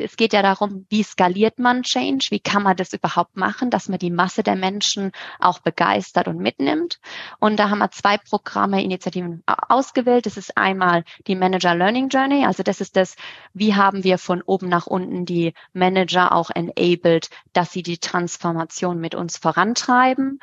es 0.00 0.16
geht 0.16 0.32
ja 0.32 0.42
darum, 0.42 0.86
wie 0.88 1.02
skaliert 1.02 1.58
man 1.58 1.82
Change? 1.82 2.28
Wie 2.30 2.40
kann 2.40 2.62
man 2.62 2.76
das 2.76 2.92
überhaupt 2.92 3.36
machen, 3.36 3.70
dass 3.70 3.88
man 3.88 3.98
die 3.98 4.10
Masse 4.10 4.42
der 4.42 4.56
Menschen 4.56 5.12
auch 5.38 5.60
begeistert 5.60 6.28
und 6.28 6.38
mitnimmt? 6.38 7.00
Und 7.38 7.58
da 7.58 7.70
haben 7.70 7.78
wir 7.78 7.90
zwei 7.90 8.18
Programme, 8.18 8.82
Initiativen 8.82 9.42
ausgewählt. 9.46 10.26
Das 10.26 10.36
ist 10.36 10.56
einmal 10.56 11.04
die 11.26 11.34
Manager 11.34 11.74
Learning 11.74 12.08
Journey. 12.08 12.44
Also 12.46 12.62
das 12.62 12.80
ist 12.80 12.96
das, 12.96 13.16
wie 13.52 13.74
haben 13.74 14.04
wir 14.04 14.18
von 14.18 14.42
oben 14.42 14.68
nach 14.68 14.86
unten 14.86 15.24
die 15.24 15.54
Manager 15.72 16.32
auch 16.32 16.50
enabled, 16.50 17.30
dass 17.52 17.72
sie 17.72 17.82
die 17.82 17.98
Transformation 17.98 19.00
mit 19.00 19.14
uns 19.14 19.38
vorantreiben. 19.38 20.40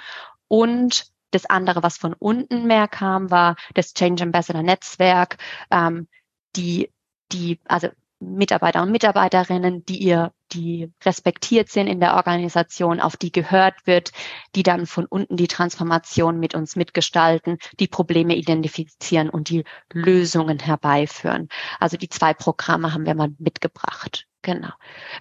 Und 0.47 1.07
das 1.31 1.45
andere, 1.45 1.83
was 1.83 1.97
von 1.97 2.13
unten 2.13 2.65
mehr 2.67 2.87
kam, 2.87 3.31
war 3.31 3.55
das 3.73 3.93
Change 3.93 4.23
Ambassador 4.23 4.63
Netzwerk, 4.63 5.37
ähm, 5.71 6.07
die 6.55 6.89
die, 7.31 7.59
also 7.65 7.89
Mitarbeiter 8.19 8.81
und 8.81 8.91
Mitarbeiterinnen, 8.91 9.85
die 9.85 9.97
ihr, 9.97 10.31
die 10.53 10.91
respektiert 11.03 11.69
sind 11.69 11.87
in 11.87 11.99
der 11.99 12.15
Organisation, 12.15 12.99
auf 12.99 13.17
die 13.17 13.31
gehört 13.31 13.75
wird, 13.85 14.11
die 14.55 14.63
dann 14.63 14.85
von 14.85 15.05
unten 15.05 15.37
die 15.37 15.47
Transformation 15.47 16.39
mit 16.39 16.55
uns 16.55 16.75
mitgestalten, 16.75 17.57
die 17.79 17.87
Probleme 17.87 18.35
identifizieren 18.35 19.29
und 19.29 19.49
die 19.49 19.63
Lösungen 19.91 20.59
herbeiführen. 20.59 21.49
Also 21.79 21.97
die 21.97 22.09
zwei 22.09 22.33
Programme 22.33 22.93
haben 22.93 23.05
wir 23.05 23.15
mal 23.15 23.29
mitgebracht. 23.37 24.27
Genau. 24.41 24.69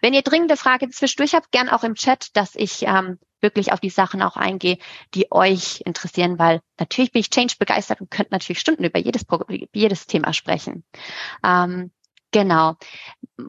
Wenn 0.02 0.12
ihr 0.12 0.22
dringende 0.22 0.56
Fragen 0.56 0.92
zwischendurch 0.92 1.34
habt, 1.34 1.50
gern 1.50 1.70
auch 1.70 1.82
im 1.82 1.94
Chat, 1.94 2.36
dass 2.36 2.54
ich 2.54 2.82
ähm, 2.82 3.18
wirklich 3.40 3.72
auf 3.72 3.80
die 3.80 3.90
Sachen 3.90 4.20
auch 4.20 4.36
eingehe, 4.36 4.78
die 5.14 5.32
euch 5.32 5.80
interessieren, 5.86 6.38
weil 6.38 6.60
natürlich 6.78 7.10
bin 7.10 7.20
ich 7.20 7.30
Change 7.30 7.54
begeistert 7.58 8.02
und 8.02 8.10
könnte 8.10 8.32
natürlich 8.32 8.60
Stunden 8.60 8.84
über 8.84 8.98
jedes, 8.98 9.24
jedes 9.72 10.06
Thema 10.06 10.34
sprechen. 10.34 10.84
Ähm, 11.42 11.90
Genau. 12.34 12.74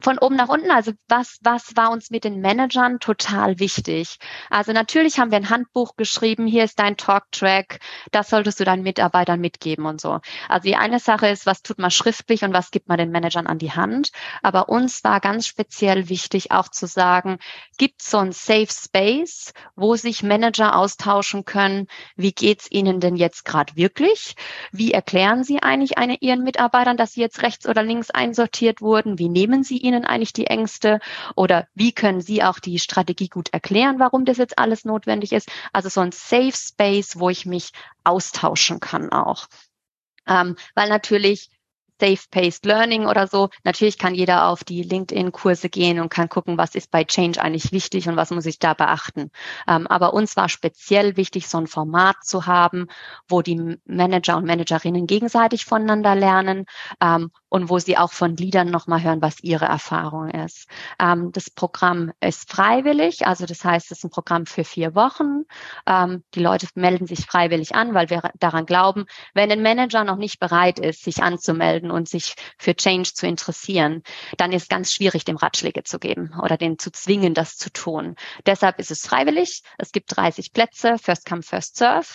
Von 0.00 0.18
oben 0.18 0.36
nach 0.36 0.48
unten, 0.48 0.70
also 0.70 0.92
was, 1.08 1.38
was 1.42 1.74
war 1.74 1.90
uns 1.90 2.10
mit 2.10 2.22
den 2.22 2.40
Managern 2.40 3.00
total 3.00 3.58
wichtig? 3.58 4.18
Also 4.48 4.72
natürlich 4.72 5.18
haben 5.18 5.32
wir 5.32 5.38
ein 5.38 5.50
Handbuch 5.50 5.96
geschrieben, 5.96 6.46
hier 6.46 6.62
ist 6.62 6.78
dein 6.78 6.96
Talk-Track, 6.96 7.80
das 8.12 8.30
solltest 8.30 8.60
du 8.60 8.64
deinen 8.64 8.84
Mitarbeitern 8.84 9.40
mitgeben 9.40 9.86
und 9.86 10.00
so. 10.00 10.20
Also 10.48 10.68
die 10.68 10.76
eine 10.76 11.00
Sache 11.00 11.26
ist, 11.26 11.46
was 11.46 11.62
tut 11.62 11.78
man 11.78 11.90
schriftlich 11.90 12.44
und 12.44 12.52
was 12.52 12.70
gibt 12.70 12.88
man 12.88 12.98
den 12.98 13.10
Managern 13.10 13.48
an 13.48 13.58
die 13.58 13.72
Hand. 13.72 14.12
Aber 14.40 14.68
uns 14.68 15.02
war 15.02 15.18
ganz 15.20 15.48
speziell 15.48 16.08
wichtig 16.08 16.52
auch 16.52 16.68
zu 16.68 16.86
sagen, 16.86 17.38
gibt 17.76 18.02
so 18.02 18.18
ein 18.18 18.30
Safe 18.30 18.68
Space, 18.70 19.52
wo 19.74 19.96
sich 19.96 20.22
Manager 20.22 20.76
austauschen 20.76 21.44
können, 21.44 21.88
wie 22.14 22.32
geht's 22.32 22.70
ihnen 22.70 23.00
denn 23.00 23.16
jetzt 23.16 23.44
gerade 23.44 23.74
wirklich? 23.74 24.36
Wie 24.70 24.92
erklären 24.92 25.42
sie 25.42 25.60
eigentlich 25.60 25.98
eine, 25.98 26.18
ihren 26.20 26.44
Mitarbeitern, 26.44 26.96
dass 26.96 27.14
sie 27.14 27.20
jetzt 27.20 27.42
rechts 27.42 27.66
oder 27.66 27.82
links 27.82 28.10
einsortiert 28.10 28.75
informiert 28.76 28.80
wurden? 28.80 29.18
Wie 29.18 29.28
nehmen 29.28 29.64
Sie 29.64 29.78
ihnen 29.78 30.04
eigentlich 30.04 30.32
die 30.32 30.46
Ängste? 30.46 31.00
Oder 31.34 31.66
wie 31.74 31.92
können 31.92 32.20
Sie 32.20 32.42
auch 32.42 32.58
die 32.58 32.78
Strategie 32.78 33.28
gut 33.28 33.48
erklären, 33.52 33.98
warum 33.98 34.24
das 34.24 34.38
jetzt 34.38 34.58
alles 34.58 34.84
notwendig 34.84 35.32
ist? 35.32 35.48
Also 35.72 35.88
so 35.88 36.00
ein 36.00 36.12
Safe 36.12 36.52
Space, 36.52 37.18
wo 37.18 37.30
ich 37.30 37.46
mich 37.46 37.72
austauschen 38.04 38.80
kann 38.80 39.10
auch. 39.10 39.46
Ähm, 40.28 40.56
weil 40.74 40.88
natürlich 40.88 41.50
Safe-Paced 42.00 42.66
Learning 42.66 43.06
oder 43.06 43.26
so. 43.26 43.48
Natürlich 43.64 43.98
kann 43.98 44.14
jeder 44.14 44.48
auf 44.48 44.64
die 44.64 44.82
LinkedIn-Kurse 44.82 45.68
gehen 45.68 46.00
und 46.00 46.10
kann 46.10 46.28
gucken, 46.28 46.58
was 46.58 46.74
ist 46.74 46.90
bei 46.90 47.04
Change 47.04 47.40
eigentlich 47.40 47.72
wichtig 47.72 48.08
und 48.08 48.16
was 48.16 48.30
muss 48.30 48.46
ich 48.46 48.58
da 48.58 48.74
beachten. 48.74 49.30
Ähm, 49.66 49.86
aber 49.86 50.12
uns 50.12 50.36
war 50.36 50.48
speziell 50.48 51.16
wichtig, 51.16 51.48
so 51.48 51.58
ein 51.58 51.66
Format 51.66 52.16
zu 52.22 52.46
haben, 52.46 52.88
wo 53.28 53.42
die 53.42 53.78
Manager 53.86 54.36
und 54.36 54.44
Managerinnen 54.44 55.06
gegenseitig 55.06 55.64
voneinander 55.64 56.14
lernen 56.14 56.66
ähm, 57.00 57.30
und 57.48 57.68
wo 57.70 57.78
sie 57.78 57.96
auch 57.96 58.12
von 58.12 58.36
Leadern 58.36 58.70
nochmal 58.70 59.02
hören, 59.02 59.22
was 59.22 59.42
ihre 59.42 59.66
Erfahrung 59.66 60.30
ist. 60.30 60.68
Ähm, 61.00 61.32
das 61.32 61.50
Programm 61.50 62.12
ist 62.20 62.50
freiwillig, 62.50 63.26
also 63.26 63.46
das 63.46 63.64
heißt, 63.64 63.90
es 63.90 63.98
ist 63.98 64.04
ein 64.04 64.10
Programm 64.10 64.46
für 64.46 64.64
vier 64.64 64.94
Wochen. 64.94 65.44
Ähm, 65.86 66.22
die 66.34 66.40
Leute 66.40 66.68
melden 66.74 67.06
sich 67.06 67.26
freiwillig 67.26 67.74
an, 67.74 67.94
weil 67.94 68.10
wir 68.10 68.30
daran 68.38 68.66
glauben, 68.66 69.06
wenn 69.34 69.50
ein 69.50 69.62
Manager 69.62 70.04
noch 70.04 70.16
nicht 70.16 70.38
bereit 70.38 70.78
ist, 70.78 71.02
sich 71.02 71.22
anzumelden, 71.22 71.90
und 71.96 72.08
sich 72.08 72.34
für 72.58 72.74
Change 72.74 73.12
zu 73.14 73.26
interessieren, 73.26 74.02
dann 74.36 74.52
ist 74.52 74.68
ganz 74.68 74.92
schwierig, 74.92 75.24
dem 75.24 75.36
Ratschläge 75.36 75.82
zu 75.82 75.98
geben 75.98 76.32
oder 76.42 76.56
den 76.56 76.78
zu 76.78 76.92
zwingen, 76.92 77.34
das 77.34 77.56
zu 77.56 77.72
tun. 77.72 78.16
Deshalb 78.44 78.78
ist 78.78 78.90
es 78.90 79.06
freiwillig. 79.06 79.62
Es 79.78 79.92
gibt 79.92 80.14
30 80.16 80.52
Plätze, 80.52 80.98
First 80.98 81.26
Come, 81.26 81.42
First 81.42 81.76
Serve. 81.76 82.06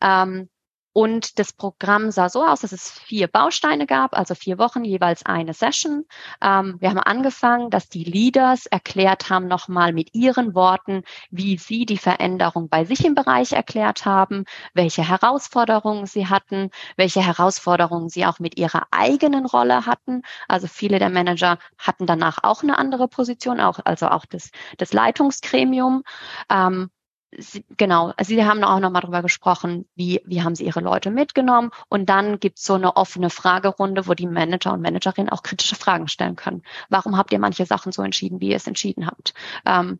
Ähm, 0.00 0.48
und 0.92 1.38
das 1.38 1.52
Programm 1.52 2.10
sah 2.10 2.28
so 2.28 2.44
aus, 2.44 2.60
dass 2.60 2.72
es 2.72 2.90
vier 2.90 3.26
Bausteine 3.26 3.86
gab, 3.86 4.16
also 4.16 4.34
vier 4.34 4.58
Wochen 4.58 4.84
jeweils 4.84 5.24
eine 5.24 5.54
Session. 5.54 6.04
Ähm, 6.42 6.76
wir 6.80 6.90
haben 6.90 6.98
angefangen, 6.98 7.70
dass 7.70 7.88
die 7.88 8.04
Leaders 8.04 8.66
erklärt 8.66 9.30
haben, 9.30 9.48
nochmal 9.48 9.92
mit 9.92 10.14
ihren 10.14 10.54
Worten, 10.54 11.02
wie 11.30 11.56
sie 11.56 11.86
die 11.86 11.98
Veränderung 11.98 12.68
bei 12.68 12.84
sich 12.84 13.04
im 13.04 13.14
Bereich 13.14 13.52
erklärt 13.52 14.04
haben, 14.04 14.44
welche 14.74 15.06
Herausforderungen 15.08 16.06
sie 16.06 16.26
hatten, 16.26 16.70
welche 16.96 17.22
Herausforderungen 17.24 18.08
sie 18.08 18.26
auch 18.26 18.38
mit 18.38 18.58
ihrer 18.58 18.86
eigenen 18.90 19.46
Rolle 19.46 19.86
hatten. 19.86 20.22
Also 20.48 20.66
viele 20.66 20.98
der 20.98 21.10
Manager 21.10 21.58
hatten 21.78 22.06
danach 22.06 22.38
auch 22.42 22.62
eine 22.62 22.76
andere 22.76 23.08
Position, 23.08 23.60
auch, 23.60 23.78
also 23.84 24.08
auch 24.08 24.26
das, 24.26 24.50
das 24.76 24.92
Leitungsgremium. 24.92 26.02
Ähm, 26.50 26.90
Sie, 27.38 27.64
genau, 27.78 28.12
Sie 28.20 28.44
haben 28.44 28.62
auch 28.62 28.78
nochmal 28.78 29.02
darüber 29.02 29.22
gesprochen, 29.22 29.88
wie, 29.94 30.20
wie 30.26 30.42
haben 30.42 30.54
Sie 30.54 30.66
Ihre 30.66 30.80
Leute 30.80 31.10
mitgenommen. 31.10 31.70
Und 31.88 32.06
dann 32.06 32.38
gibt's 32.40 32.64
so 32.64 32.74
eine 32.74 32.96
offene 32.96 33.30
Fragerunde, 33.30 34.06
wo 34.06 34.14
die 34.14 34.26
Manager 34.26 34.72
und 34.74 34.82
Managerinnen 34.82 35.30
auch 35.30 35.42
kritische 35.42 35.76
Fragen 35.76 36.08
stellen 36.08 36.36
können. 36.36 36.62
Warum 36.90 37.16
habt 37.16 37.32
ihr 37.32 37.38
manche 37.38 37.64
Sachen 37.64 37.92
so 37.92 38.02
entschieden, 38.02 38.40
wie 38.40 38.50
ihr 38.50 38.56
es 38.56 38.66
entschieden 38.66 39.06
habt? 39.06 39.32
Ähm, 39.64 39.98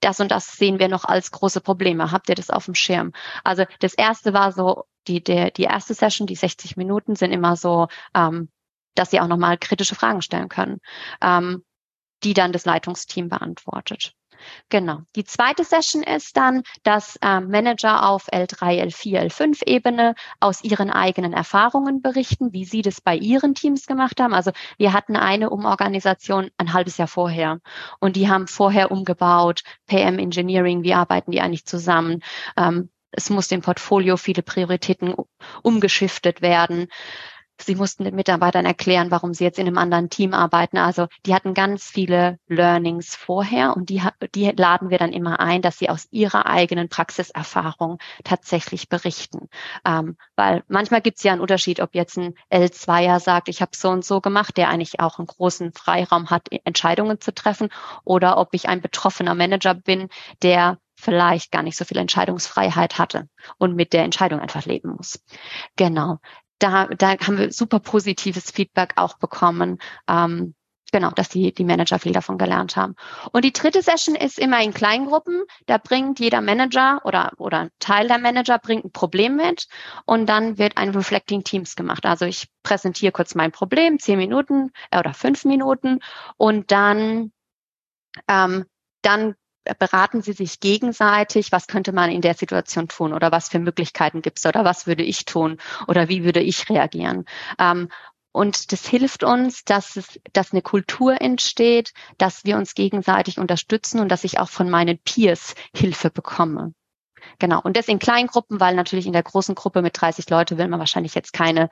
das 0.00 0.20
und 0.20 0.30
das 0.30 0.56
sehen 0.56 0.78
wir 0.78 0.88
noch 0.88 1.04
als 1.04 1.30
große 1.30 1.60
Probleme. 1.60 2.10
Habt 2.10 2.28
ihr 2.30 2.34
das 2.34 2.50
auf 2.50 2.64
dem 2.64 2.74
Schirm? 2.74 3.12
Also 3.44 3.64
das 3.80 3.94
erste 3.94 4.32
war 4.32 4.52
so, 4.52 4.84
die, 5.06 5.22
der, 5.22 5.50
die 5.50 5.64
erste 5.64 5.94
Session, 5.94 6.26
die 6.26 6.36
60 6.36 6.76
Minuten 6.76 7.16
sind 7.16 7.32
immer 7.32 7.56
so, 7.56 7.88
ähm, 8.14 8.48
dass 8.94 9.10
sie 9.10 9.20
auch 9.20 9.28
nochmal 9.28 9.58
kritische 9.58 9.94
Fragen 9.94 10.22
stellen 10.22 10.48
können, 10.48 10.78
ähm, 11.20 11.64
die 12.22 12.34
dann 12.34 12.52
das 12.52 12.64
Leitungsteam 12.64 13.28
beantwortet. 13.28 14.14
Genau. 14.68 15.00
Die 15.16 15.24
zweite 15.24 15.64
Session 15.64 16.02
ist 16.02 16.36
dann, 16.36 16.62
dass 16.82 17.16
äh, 17.22 17.40
Manager 17.40 18.08
auf 18.08 18.28
L3, 18.32 18.82
L4, 18.84 19.28
L5 19.28 19.66
Ebene 19.66 20.14
aus 20.40 20.62
ihren 20.62 20.90
eigenen 20.90 21.32
Erfahrungen 21.32 22.02
berichten, 22.02 22.52
wie 22.52 22.64
sie 22.64 22.82
das 22.82 23.00
bei 23.00 23.16
ihren 23.16 23.54
Teams 23.54 23.86
gemacht 23.86 24.20
haben. 24.20 24.34
Also 24.34 24.52
wir 24.78 24.92
hatten 24.92 25.16
eine 25.16 25.50
Umorganisation 25.50 26.50
ein 26.56 26.72
halbes 26.72 26.96
Jahr 26.96 27.08
vorher 27.08 27.60
und 27.98 28.16
die 28.16 28.28
haben 28.28 28.46
vorher 28.46 28.90
umgebaut, 28.90 29.62
PM 29.86 30.18
Engineering, 30.18 30.82
wie 30.82 30.94
arbeiten 30.94 31.30
die 31.30 31.40
eigentlich 31.40 31.66
zusammen? 31.66 32.22
Ähm, 32.56 32.90
es 33.12 33.30
muss 33.30 33.50
im 33.50 33.60
Portfolio 33.60 34.16
viele 34.16 34.42
Prioritäten 34.42 35.14
umgeschiftet 35.62 36.42
werden. 36.42 36.86
Sie 37.62 37.74
mussten 37.74 38.04
den 38.04 38.14
Mitarbeitern 38.14 38.66
erklären, 38.66 39.10
warum 39.10 39.34
sie 39.34 39.44
jetzt 39.44 39.58
in 39.58 39.66
einem 39.66 39.78
anderen 39.78 40.10
Team 40.10 40.34
arbeiten. 40.34 40.78
Also 40.78 41.06
die 41.26 41.34
hatten 41.34 41.54
ganz 41.54 41.84
viele 41.84 42.38
Learnings 42.48 43.14
vorher 43.14 43.76
und 43.76 43.90
die, 43.90 44.02
die 44.34 44.50
laden 44.56 44.90
wir 44.90 44.98
dann 44.98 45.12
immer 45.12 45.40
ein, 45.40 45.62
dass 45.62 45.78
sie 45.78 45.88
aus 45.88 46.08
ihrer 46.10 46.46
eigenen 46.46 46.88
Praxiserfahrung 46.88 47.98
tatsächlich 48.24 48.88
berichten. 48.88 49.48
Ähm, 49.84 50.16
weil 50.36 50.64
manchmal 50.68 51.00
gibt 51.00 51.18
es 51.18 51.24
ja 51.24 51.32
einen 51.32 51.40
Unterschied, 51.40 51.80
ob 51.80 51.94
jetzt 51.94 52.16
ein 52.16 52.34
L2er 52.50 53.20
sagt, 53.20 53.48
ich 53.48 53.60
habe 53.60 53.72
so 53.74 53.90
und 53.90 54.04
so 54.04 54.20
gemacht, 54.20 54.56
der 54.56 54.68
eigentlich 54.68 55.00
auch 55.00 55.18
einen 55.18 55.26
großen 55.26 55.72
Freiraum 55.72 56.30
hat, 56.30 56.48
Entscheidungen 56.64 57.20
zu 57.20 57.32
treffen, 57.34 57.68
oder 58.04 58.38
ob 58.38 58.50
ich 58.52 58.68
ein 58.68 58.80
betroffener 58.80 59.34
Manager 59.34 59.74
bin, 59.74 60.08
der 60.42 60.78
vielleicht 60.94 61.50
gar 61.50 61.62
nicht 61.62 61.76
so 61.76 61.84
viel 61.84 61.96
Entscheidungsfreiheit 61.96 62.98
hatte 62.98 63.28
und 63.58 63.74
mit 63.74 63.92
der 63.92 64.04
Entscheidung 64.04 64.40
einfach 64.40 64.66
leben 64.66 64.94
muss. 64.96 65.22
Genau 65.76 66.18
da, 66.60 66.86
da 66.86 67.18
haben 67.18 67.38
wir 67.38 67.52
super 67.52 67.80
positives 67.80 68.50
Feedback 68.50 68.92
auch 68.96 69.18
bekommen. 69.18 69.78
Ähm, 70.08 70.54
genau, 70.92 71.10
dass 71.10 71.28
die, 71.28 71.52
die 71.52 71.64
Manager 71.64 71.98
viel 71.98 72.12
davon 72.12 72.38
gelernt 72.38 72.76
haben. 72.76 72.94
Und 73.32 73.44
die 73.44 73.52
dritte 73.52 73.82
Session 73.82 74.14
ist 74.14 74.38
immer 74.38 74.62
in 74.62 74.74
Kleingruppen. 74.74 75.42
Da 75.66 75.78
bringt 75.78 76.20
jeder 76.20 76.40
Manager 76.40 77.00
oder, 77.04 77.32
oder 77.38 77.68
Teil 77.78 78.08
der 78.08 78.18
Manager 78.18 78.58
bringt 78.58 78.84
ein 78.84 78.92
Problem 78.92 79.36
mit 79.36 79.66
und 80.04 80.26
dann 80.28 80.58
wird 80.58 80.76
ein 80.76 80.90
Reflecting 80.90 81.44
Teams 81.44 81.76
gemacht. 81.76 82.06
Also 82.06 82.24
ich 82.24 82.48
präsentiere 82.62 83.12
kurz 83.12 83.34
mein 83.34 83.52
Problem, 83.52 83.98
zehn 83.98 84.18
Minuten 84.18 84.70
äh, 84.90 84.98
oder 84.98 85.14
fünf 85.14 85.44
Minuten 85.44 86.00
und 86.36 86.70
dann, 86.70 87.32
ähm, 88.28 88.66
dann 89.02 89.34
beraten 89.78 90.22
sie 90.22 90.32
sich 90.32 90.60
gegenseitig, 90.60 91.52
was 91.52 91.66
könnte 91.66 91.92
man 91.92 92.10
in 92.10 92.20
der 92.20 92.34
Situation 92.34 92.88
tun 92.88 93.12
oder 93.12 93.32
was 93.32 93.48
für 93.48 93.58
Möglichkeiten 93.58 94.22
gibt 94.22 94.38
es 94.38 94.46
oder 94.46 94.64
was 94.64 94.86
würde 94.86 95.02
ich 95.02 95.24
tun 95.24 95.58
oder 95.86 96.08
wie 96.08 96.24
würde 96.24 96.40
ich 96.40 96.68
reagieren. 96.68 97.24
Ähm, 97.58 97.88
und 98.32 98.72
das 98.72 98.86
hilft 98.86 99.24
uns, 99.24 99.64
dass 99.64 99.96
es, 99.96 100.20
dass 100.32 100.52
eine 100.52 100.62
Kultur 100.62 101.20
entsteht, 101.20 101.92
dass 102.16 102.44
wir 102.44 102.56
uns 102.56 102.74
gegenseitig 102.74 103.38
unterstützen 103.38 104.00
und 104.00 104.08
dass 104.08 104.24
ich 104.24 104.38
auch 104.38 104.48
von 104.48 104.70
meinen 104.70 104.98
Peers 104.98 105.54
Hilfe 105.74 106.10
bekomme. 106.10 106.72
Genau. 107.38 107.60
Und 107.60 107.76
das 107.76 107.88
in 107.88 107.98
kleinen 107.98 108.28
Gruppen, 108.28 108.60
weil 108.60 108.74
natürlich 108.74 109.06
in 109.06 109.12
der 109.12 109.22
großen 109.22 109.54
Gruppe 109.54 109.82
mit 109.82 110.00
30 110.00 110.28
Leute 110.30 110.58
will 110.58 110.68
man 110.68 110.78
wahrscheinlich 110.78 111.14
jetzt 111.14 111.32
keine 111.32 111.70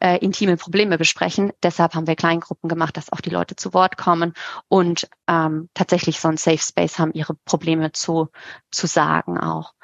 äh, 0.00 0.18
intimen 0.18 0.58
Probleme 0.58 0.98
besprechen. 0.98 1.52
Deshalb 1.62 1.94
haben 1.94 2.06
wir 2.06 2.16
Kleingruppen 2.16 2.68
gemacht, 2.68 2.96
dass 2.96 3.12
auch 3.12 3.20
die 3.20 3.30
Leute 3.30 3.56
zu 3.56 3.74
Wort 3.74 3.96
kommen 3.96 4.34
und 4.68 5.08
ähm, 5.28 5.68
tatsächlich 5.74 6.20
so 6.20 6.28
ein 6.28 6.36
Safe 6.36 6.58
Space 6.58 6.98
haben, 6.98 7.12
ihre 7.12 7.34
Probleme 7.44 7.92
zu, 7.92 8.28
zu 8.70 8.86
sagen 8.86 9.38
auch. 9.38 9.74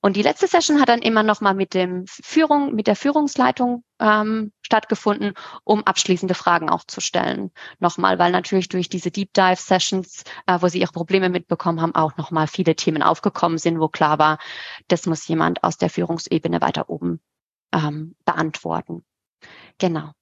Und 0.00 0.14
die 0.14 0.22
letzte 0.22 0.46
Session 0.46 0.80
hat 0.80 0.88
dann 0.88 1.02
immer 1.02 1.24
noch 1.24 1.40
mal 1.40 1.54
mit 1.54 1.74
dem 1.74 2.06
Führung, 2.06 2.74
mit 2.74 2.86
der 2.86 2.94
Führungsleitung 2.94 3.82
ähm, 3.98 4.52
stattgefunden, 4.62 5.34
um 5.64 5.82
abschließende 5.84 6.34
Fragen 6.34 6.70
auch 6.70 6.84
zu 6.84 7.00
stellen. 7.00 7.50
Nochmal, 7.80 8.18
weil 8.18 8.30
natürlich 8.30 8.68
durch 8.68 8.88
diese 8.88 9.10
Deep 9.10 9.32
Dive 9.32 9.56
Sessions, 9.56 10.22
äh, 10.46 10.58
wo 10.60 10.68
sie 10.68 10.80
ihre 10.80 10.92
Probleme 10.92 11.30
mitbekommen 11.30 11.80
haben, 11.80 11.96
auch 11.96 12.16
nochmal 12.16 12.46
viele 12.46 12.76
Themen 12.76 13.02
aufgekommen 13.02 13.58
sind, 13.58 13.80
wo 13.80 13.88
klar 13.88 14.20
war, 14.20 14.38
das 14.86 15.06
muss 15.06 15.26
jemand 15.26 15.64
aus 15.64 15.78
der 15.78 15.90
Führungsebene 15.90 16.60
weiter 16.60 16.88
oben 16.88 17.20
ähm, 17.72 18.14
beantworten. 18.24 19.04
Genau. 19.78 20.12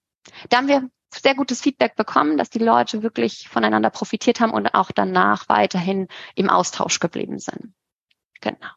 Da 0.48 0.56
haben 0.56 0.68
wir 0.68 0.88
sehr 1.14 1.34
gutes 1.34 1.60
Feedback 1.60 1.96
bekommen, 1.96 2.38
dass 2.38 2.50
die 2.50 2.58
Leute 2.58 3.02
wirklich 3.02 3.48
voneinander 3.48 3.90
profitiert 3.90 4.40
haben 4.40 4.52
und 4.52 4.74
auch 4.74 4.90
danach 4.90 5.48
weiterhin 5.48 6.08
im 6.34 6.48
Austausch 6.48 6.98
geblieben 6.98 7.38
sind. 7.38 7.74
Genau. 8.40 8.68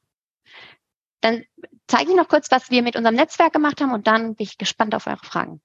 Dann 1.22 1.44
zeige 1.88 2.12
ich 2.12 2.16
noch 2.16 2.28
kurz, 2.28 2.52
was 2.52 2.70
wir 2.70 2.82
mit 2.84 2.96
unserem 2.96 3.16
Netzwerk 3.16 3.52
gemacht 3.52 3.82
haben 3.82 3.94
und 3.94 4.08
dann 4.08 4.36
bin 4.36 4.46
ich 4.46 4.58
gespannt 4.58 4.96
auf 4.96 5.08
eure 5.08 5.18
Fragen. 5.18 5.62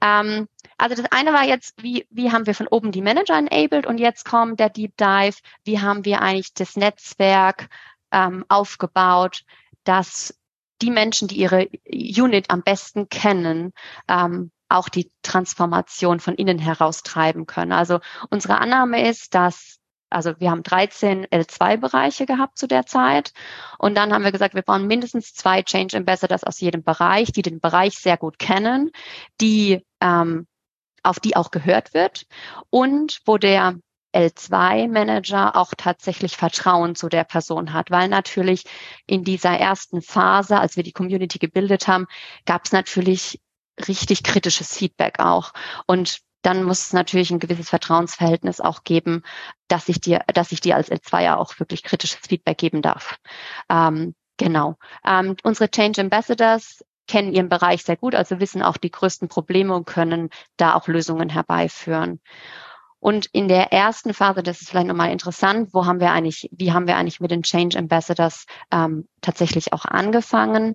Ähm, 0.00 0.48
also 0.76 1.00
das 1.00 1.10
eine 1.12 1.32
war 1.32 1.44
jetzt, 1.44 1.82
wie, 1.82 2.06
wie 2.10 2.32
haben 2.32 2.46
wir 2.46 2.54
von 2.54 2.68
oben 2.68 2.92
die 2.92 3.02
Manager 3.02 3.38
enabled 3.38 3.86
und 3.86 3.98
jetzt 3.98 4.24
kommt 4.24 4.60
der 4.60 4.70
Deep 4.70 4.96
Dive, 4.96 5.36
wie 5.64 5.80
haben 5.80 6.04
wir 6.04 6.20
eigentlich 6.20 6.52
das 6.54 6.76
Netzwerk 6.76 7.68
ähm, 8.10 8.44
aufgebaut, 8.48 9.44
dass 9.84 10.38
die 10.82 10.90
Menschen, 10.90 11.28
die 11.28 11.36
ihre 11.36 11.68
Unit 11.86 12.50
am 12.50 12.62
besten 12.62 13.08
kennen, 13.08 13.72
ähm, 14.08 14.50
auch 14.68 14.88
die 14.88 15.10
Transformation 15.22 16.20
von 16.20 16.34
innen 16.34 16.58
heraus 16.58 17.02
treiben 17.02 17.46
können. 17.46 17.72
Also 17.72 18.00
unsere 18.30 18.58
Annahme 18.58 19.08
ist, 19.08 19.34
dass 19.34 19.78
also 20.10 20.34
wir 20.38 20.50
haben 20.50 20.62
13 20.62 21.26
L2-Bereiche 21.26 22.26
gehabt 22.26 22.58
zu 22.58 22.66
der 22.66 22.86
Zeit. 22.86 23.32
Und 23.78 23.94
dann 23.94 24.12
haben 24.12 24.24
wir 24.24 24.32
gesagt, 24.32 24.54
wir 24.54 24.62
brauchen 24.62 24.86
mindestens 24.86 25.34
zwei 25.34 25.62
Change 25.62 25.96
Ambassadors 25.96 26.44
aus 26.44 26.60
jedem 26.60 26.82
Bereich, 26.82 27.32
die 27.32 27.42
den 27.42 27.60
Bereich 27.60 27.98
sehr 27.98 28.16
gut 28.16 28.38
kennen, 28.38 28.90
die 29.40 29.84
ähm, 30.00 30.46
auf 31.02 31.20
die 31.20 31.36
auch 31.36 31.50
gehört 31.50 31.94
wird 31.94 32.26
und 32.70 33.20
wo 33.24 33.38
der 33.38 33.76
L2-Manager 34.14 35.54
auch 35.56 35.74
tatsächlich 35.76 36.36
Vertrauen 36.36 36.94
zu 36.94 37.08
der 37.08 37.24
Person 37.24 37.72
hat, 37.72 37.90
weil 37.90 38.08
natürlich 38.08 38.64
in 39.06 39.22
dieser 39.22 39.50
ersten 39.50 40.02
Phase, 40.02 40.58
als 40.58 40.76
wir 40.76 40.82
die 40.82 40.92
Community 40.92 41.38
gebildet 41.38 41.88
haben, 41.88 42.06
gab 42.46 42.64
es 42.64 42.72
natürlich 42.72 43.40
richtig 43.86 44.22
kritisches 44.22 44.76
Feedback 44.76 45.20
auch. 45.20 45.52
Und 45.86 46.20
dann 46.42 46.64
muss 46.64 46.86
es 46.86 46.92
natürlich 46.92 47.30
ein 47.30 47.40
gewisses 47.40 47.68
Vertrauensverhältnis 47.68 48.60
auch 48.60 48.84
geben, 48.84 49.22
dass 49.68 49.88
ich 49.88 50.00
dir, 50.00 50.22
dass 50.32 50.52
ich 50.52 50.60
dir 50.60 50.76
als 50.76 50.90
L2er 50.90 51.36
auch 51.36 51.58
wirklich 51.58 51.82
kritisches 51.82 52.20
Feedback 52.26 52.58
geben 52.58 52.82
darf. 52.82 53.18
Ähm, 53.68 54.14
genau. 54.36 54.76
Ähm, 55.04 55.36
unsere 55.42 55.70
Change 55.70 56.00
Ambassadors 56.00 56.84
kennen 57.06 57.32
ihren 57.32 57.48
Bereich 57.48 57.84
sehr 57.84 57.96
gut, 57.96 58.14
also 58.14 58.38
wissen 58.38 58.62
auch 58.62 58.76
die 58.76 58.90
größten 58.90 59.28
Probleme 59.28 59.74
und 59.74 59.86
können 59.86 60.28
da 60.56 60.74
auch 60.74 60.86
Lösungen 60.88 61.30
herbeiführen. 61.30 62.20
Und 63.00 63.26
in 63.32 63.48
der 63.48 63.72
ersten 63.72 64.12
Phase, 64.12 64.42
das 64.42 64.60
ist 64.60 64.70
vielleicht 64.70 64.88
nochmal 64.88 65.12
interessant, 65.12 65.70
wo 65.72 65.86
haben 65.86 66.00
wir 66.00 66.10
eigentlich, 66.10 66.48
wie 66.52 66.72
haben 66.72 66.86
wir 66.86 66.96
eigentlich 66.96 67.20
mit 67.20 67.30
den 67.30 67.42
Change 67.42 67.78
Ambassadors 67.78 68.46
ähm, 68.72 69.08
tatsächlich 69.20 69.72
auch 69.72 69.84
angefangen? 69.84 70.74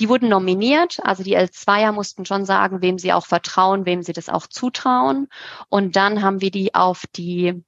Die 0.00 0.08
wurden 0.08 0.28
nominiert, 0.28 0.98
also 1.02 1.22
die 1.22 1.36
L2er 1.36 1.92
mussten 1.92 2.24
schon 2.24 2.44
sagen, 2.44 2.82
wem 2.82 2.98
sie 2.98 3.12
auch 3.12 3.26
vertrauen, 3.26 3.84
wem 3.86 4.02
sie 4.02 4.12
das 4.12 4.28
auch 4.28 4.46
zutrauen. 4.46 5.28
Und 5.68 5.96
dann 5.96 6.22
haben 6.22 6.40
wir 6.40 6.50
die 6.50 6.74
auf 6.74 7.04
die 7.14 7.62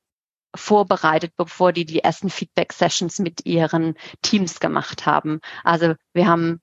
vorbereitet, 0.54 1.32
bevor 1.36 1.72
die 1.72 1.84
die 1.84 2.00
ersten 2.00 2.30
Feedback-Sessions 2.30 3.18
mit 3.18 3.44
ihren 3.44 3.94
Teams 4.22 4.60
gemacht 4.60 5.04
haben. 5.06 5.40
Also 5.64 5.94
wir 6.12 6.26
haben 6.26 6.60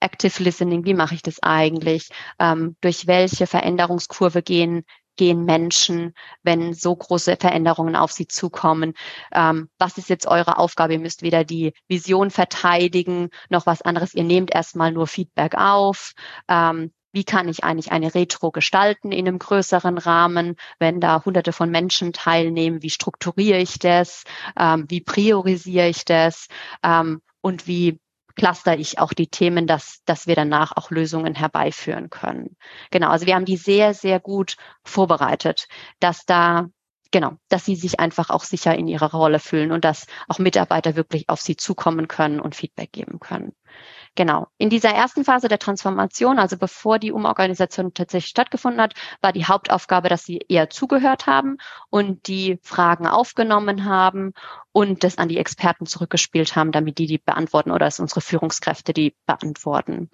Active 0.00 0.42
Listening, 0.42 0.84
wie 0.84 0.94
mache 0.94 1.14
ich 1.14 1.22
das 1.22 1.42
eigentlich? 1.42 2.08
Ähm, 2.38 2.76
durch 2.80 3.06
welche 3.06 3.46
Veränderungskurve 3.46 4.42
gehen 4.42 4.84
gehen 5.16 5.44
Menschen, 5.44 6.14
wenn 6.42 6.74
so 6.74 6.94
große 6.94 7.36
Veränderungen 7.38 7.96
auf 7.96 8.12
sie 8.12 8.26
zukommen? 8.26 8.94
Ähm, 9.32 9.68
was 9.78 9.98
ist 9.98 10.08
jetzt 10.08 10.26
eure 10.26 10.58
Aufgabe? 10.58 10.94
Ihr 10.94 11.00
müsst 11.00 11.22
weder 11.22 11.44
die 11.44 11.72
Vision 11.88 12.30
verteidigen 12.30 13.30
noch 13.48 13.66
was 13.66 13.82
anderes. 13.82 14.14
Ihr 14.14 14.24
nehmt 14.24 14.54
erstmal 14.54 14.92
nur 14.92 15.06
Feedback 15.06 15.54
auf. 15.56 16.12
Ähm, 16.48 16.92
wie 17.12 17.24
kann 17.24 17.48
ich 17.48 17.62
eigentlich 17.62 17.92
eine 17.92 18.14
Retro 18.14 18.50
gestalten 18.50 19.12
in 19.12 19.28
einem 19.28 19.38
größeren 19.38 19.98
Rahmen, 19.98 20.56
wenn 20.78 21.00
da 21.00 21.22
hunderte 21.24 21.52
von 21.52 21.70
Menschen 21.70 22.12
teilnehmen? 22.12 22.82
Wie 22.82 22.90
strukturiere 22.90 23.58
ich 23.58 23.78
das? 23.78 24.24
Ähm, 24.58 24.86
wie 24.88 25.02
priorisiere 25.02 25.88
ich 25.88 26.04
das? 26.06 26.46
Ähm, 26.82 27.20
und 27.42 27.66
wie 27.66 28.00
cluster 28.36 28.78
ich 28.78 28.98
auch 28.98 29.12
die 29.12 29.28
Themen, 29.28 29.66
dass, 29.66 30.02
dass 30.04 30.26
wir 30.26 30.34
danach 30.34 30.76
auch 30.76 30.90
Lösungen 30.90 31.34
herbeiführen 31.34 32.10
können. 32.10 32.56
Genau, 32.90 33.08
also 33.08 33.26
wir 33.26 33.34
haben 33.34 33.44
die 33.44 33.56
sehr, 33.56 33.94
sehr 33.94 34.20
gut 34.20 34.56
vorbereitet, 34.84 35.68
dass 36.00 36.24
da 36.24 36.68
genau, 37.12 37.36
dass 37.48 37.64
sie 37.64 37.76
sich 37.76 38.00
einfach 38.00 38.30
auch 38.30 38.42
sicher 38.42 38.74
in 38.74 38.88
ihrer 38.88 39.12
Rolle 39.12 39.38
fühlen 39.38 39.70
und 39.70 39.84
dass 39.84 40.06
auch 40.28 40.38
Mitarbeiter 40.38 40.96
wirklich 40.96 41.28
auf 41.28 41.40
sie 41.40 41.56
zukommen 41.56 42.08
können 42.08 42.40
und 42.40 42.56
Feedback 42.56 42.90
geben 42.90 43.20
können. 43.20 43.52
Genau. 44.14 44.48
In 44.58 44.68
dieser 44.68 44.90
ersten 44.90 45.24
Phase 45.24 45.48
der 45.48 45.58
Transformation, 45.58 46.38
also 46.38 46.58
bevor 46.58 46.98
die 46.98 47.12
Umorganisation 47.12 47.94
tatsächlich 47.94 48.28
stattgefunden 48.28 48.80
hat, 48.82 48.92
war 49.22 49.32
die 49.32 49.46
Hauptaufgabe, 49.46 50.10
dass 50.10 50.24
sie 50.24 50.44
eher 50.48 50.68
zugehört 50.68 51.26
haben 51.26 51.56
und 51.88 52.26
die 52.28 52.58
Fragen 52.62 53.06
aufgenommen 53.06 53.86
haben 53.86 54.34
und 54.72 55.02
das 55.02 55.16
an 55.16 55.28
die 55.28 55.38
Experten 55.38 55.86
zurückgespielt 55.86 56.56
haben, 56.56 56.72
damit 56.72 56.98
die 56.98 57.06
die 57.06 57.18
beantworten 57.18 57.70
oder 57.70 57.86
es 57.86 58.00
unsere 58.00 58.20
Führungskräfte 58.20 58.92
die 58.92 59.16
beantworten. 59.24 60.10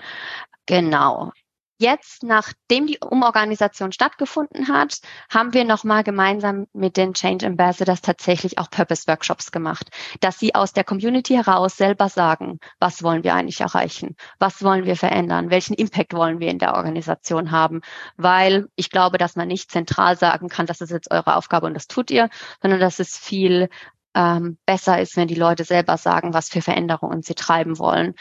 Genau. 0.67 1.33
Jetzt, 1.81 2.25
nachdem 2.25 2.88
die 2.88 2.99
Umorganisation 2.99 3.93
stattgefunden 3.93 4.67
hat, 4.67 4.99
haben 5.31 5.55
wir 5.55 5.64
nochmal 5.64 6.03
gemeinsam 6.03 6.67
mit 6.73 6.97
den 6.97 7.14
Change 7.14 7.47
Ambassadors 7.47 8.01
tatsächlich 8.01 8.59
auch 8.59 8.69
Purpose 8.69 9.07
Workshops 9.07 9.53
gemacht, 9.53 9.88
dass 10.19 10.41
sie 10.41 10.57
aus 10.57 10.73
der 10.73 10.83
Community 10.83 11.35
heraus 11.35 11.77
selber 11.77 12.09
sagen, 12.09 12.59
was 12.81 13.05
wollen 13.05 13.23
wir 13.23 13.35
eigentlich 13.35 13.61
erreichen? 13.61 14.17
Was 14.41 14.64
wollen 14.64 14.87
wir 14.87 14.97
verändern? 14.97 15.51
Welchen 15.51 15.75
Impact 15.75 16.14
wollen 16.14 16.41
wir 16.41 16.49
in 16.51 16.59
der 16.59 16.75
Organisation 16.75 17.53
haben? 17.53 17.83
Weil 18.17 18.67
ich 18.75 18.91
glaube, 18.91 19.17
dass 19.17 19.37
man 19.37 19.47
nicht 19.47 19.71
zentral 19.71 20.19
sagen 20.19 20.49
kann, 20.49 20.67
das 20.67 20.81
ist 20.81 20.91
jetzt 20.91 21.12
eure 21.12 21.37
Aufgabe 21.37 21.67
und 21.67 21.75
das 21.75 21.87
tut 21.87 22.11
ihr, 22.11 22.29
sondern 22.61 22.81
dass 22.81 22.99
es 22.99 23.17
viel 23.17 23.69
ähm, 24.14 24.59
besser 24.67 25.01
ist, 25.01 25.17
wenn 25.17 25.29
die 25.29 25.37
Leute 25.37 25.62
selber 25.62 25.97
sagen, 25.97 26.35
was 26.35 26.49
für 26.49 26.61
Veränderungen 26.61 27.23
sie 27.23 27.37
treiben 27.37 27.79
wollen 27.79 28.14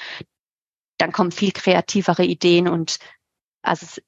dann 0.99 1.11
kommen 1.11 1.31
viel 1.31 1.51
kreativere 1.51 2.23
Ideen 2.23 2.67
und 2.67 2.97
also 3.67 3.85
es, 3.85 4.01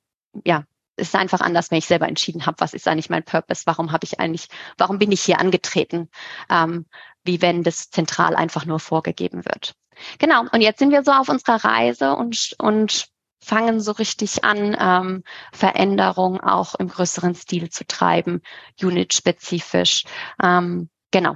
ja, 0.46 0.64
es 0.96 1.10
ist 1.10 1.16
einfach 1.16 1.42
anders, 1.42 1.72
wenn 1.72 1.78
ich 1.78 1.86
selber 1.86 2.08
entschieden 2.08 2.46
habe, 2.46 2.60
was 2.60 2.74
ist 2.74 2.88
eigentlich 2.88 3.10
mein 3.10 3.24
Purpose, 3.24 3.64
warum 3.66 3.92
habe 3.92 4.04
ich 4.04 4.20
eigentlich, 4.20 4.48
warum 4.78 5.00
bin 5.00 5.12
ich 5.12 5.22
hier 5.22 5.40
angetreten, 5.40 6.10
ähm, 6.50 6.86
wie 7.24 7.42
wenn 7.42 7.64
das 7.64 7.90
zentral 7.90 8.36
einfach 8.36 8.66
nur 8.66 8.80
vorgegeben 8.80 9.46
wird. 9.46 9.76
Genau, 10.18 10.44
und 10.52 10.62
jetzt 10.62 10.80
sind 10.80 10.92
wir 10.92 11.04
so 11.04 11.12
auf 11.12 11.30
unserer 11.30 11.64
Reise 11.64 12.16
und, 12.16 12.56
und 12.58 13.08
fangen 13.42 13.80
so 13.80 13.92
richtig 13.94 14.44
an, 14.44 14.76
ähm, 14.80 15.24
Veränderungen 15.54 16.40
auch 16.40 16.76
im 16.76 16.90
größeren 16.90 17.36
Stil 17.36 17.70
zu 17.70 17.86
treiben, 17.86 18.42
unit-spezifisch. 18.82 20.04
Ähm, 20.42 20.90
genau. 21.12 21.36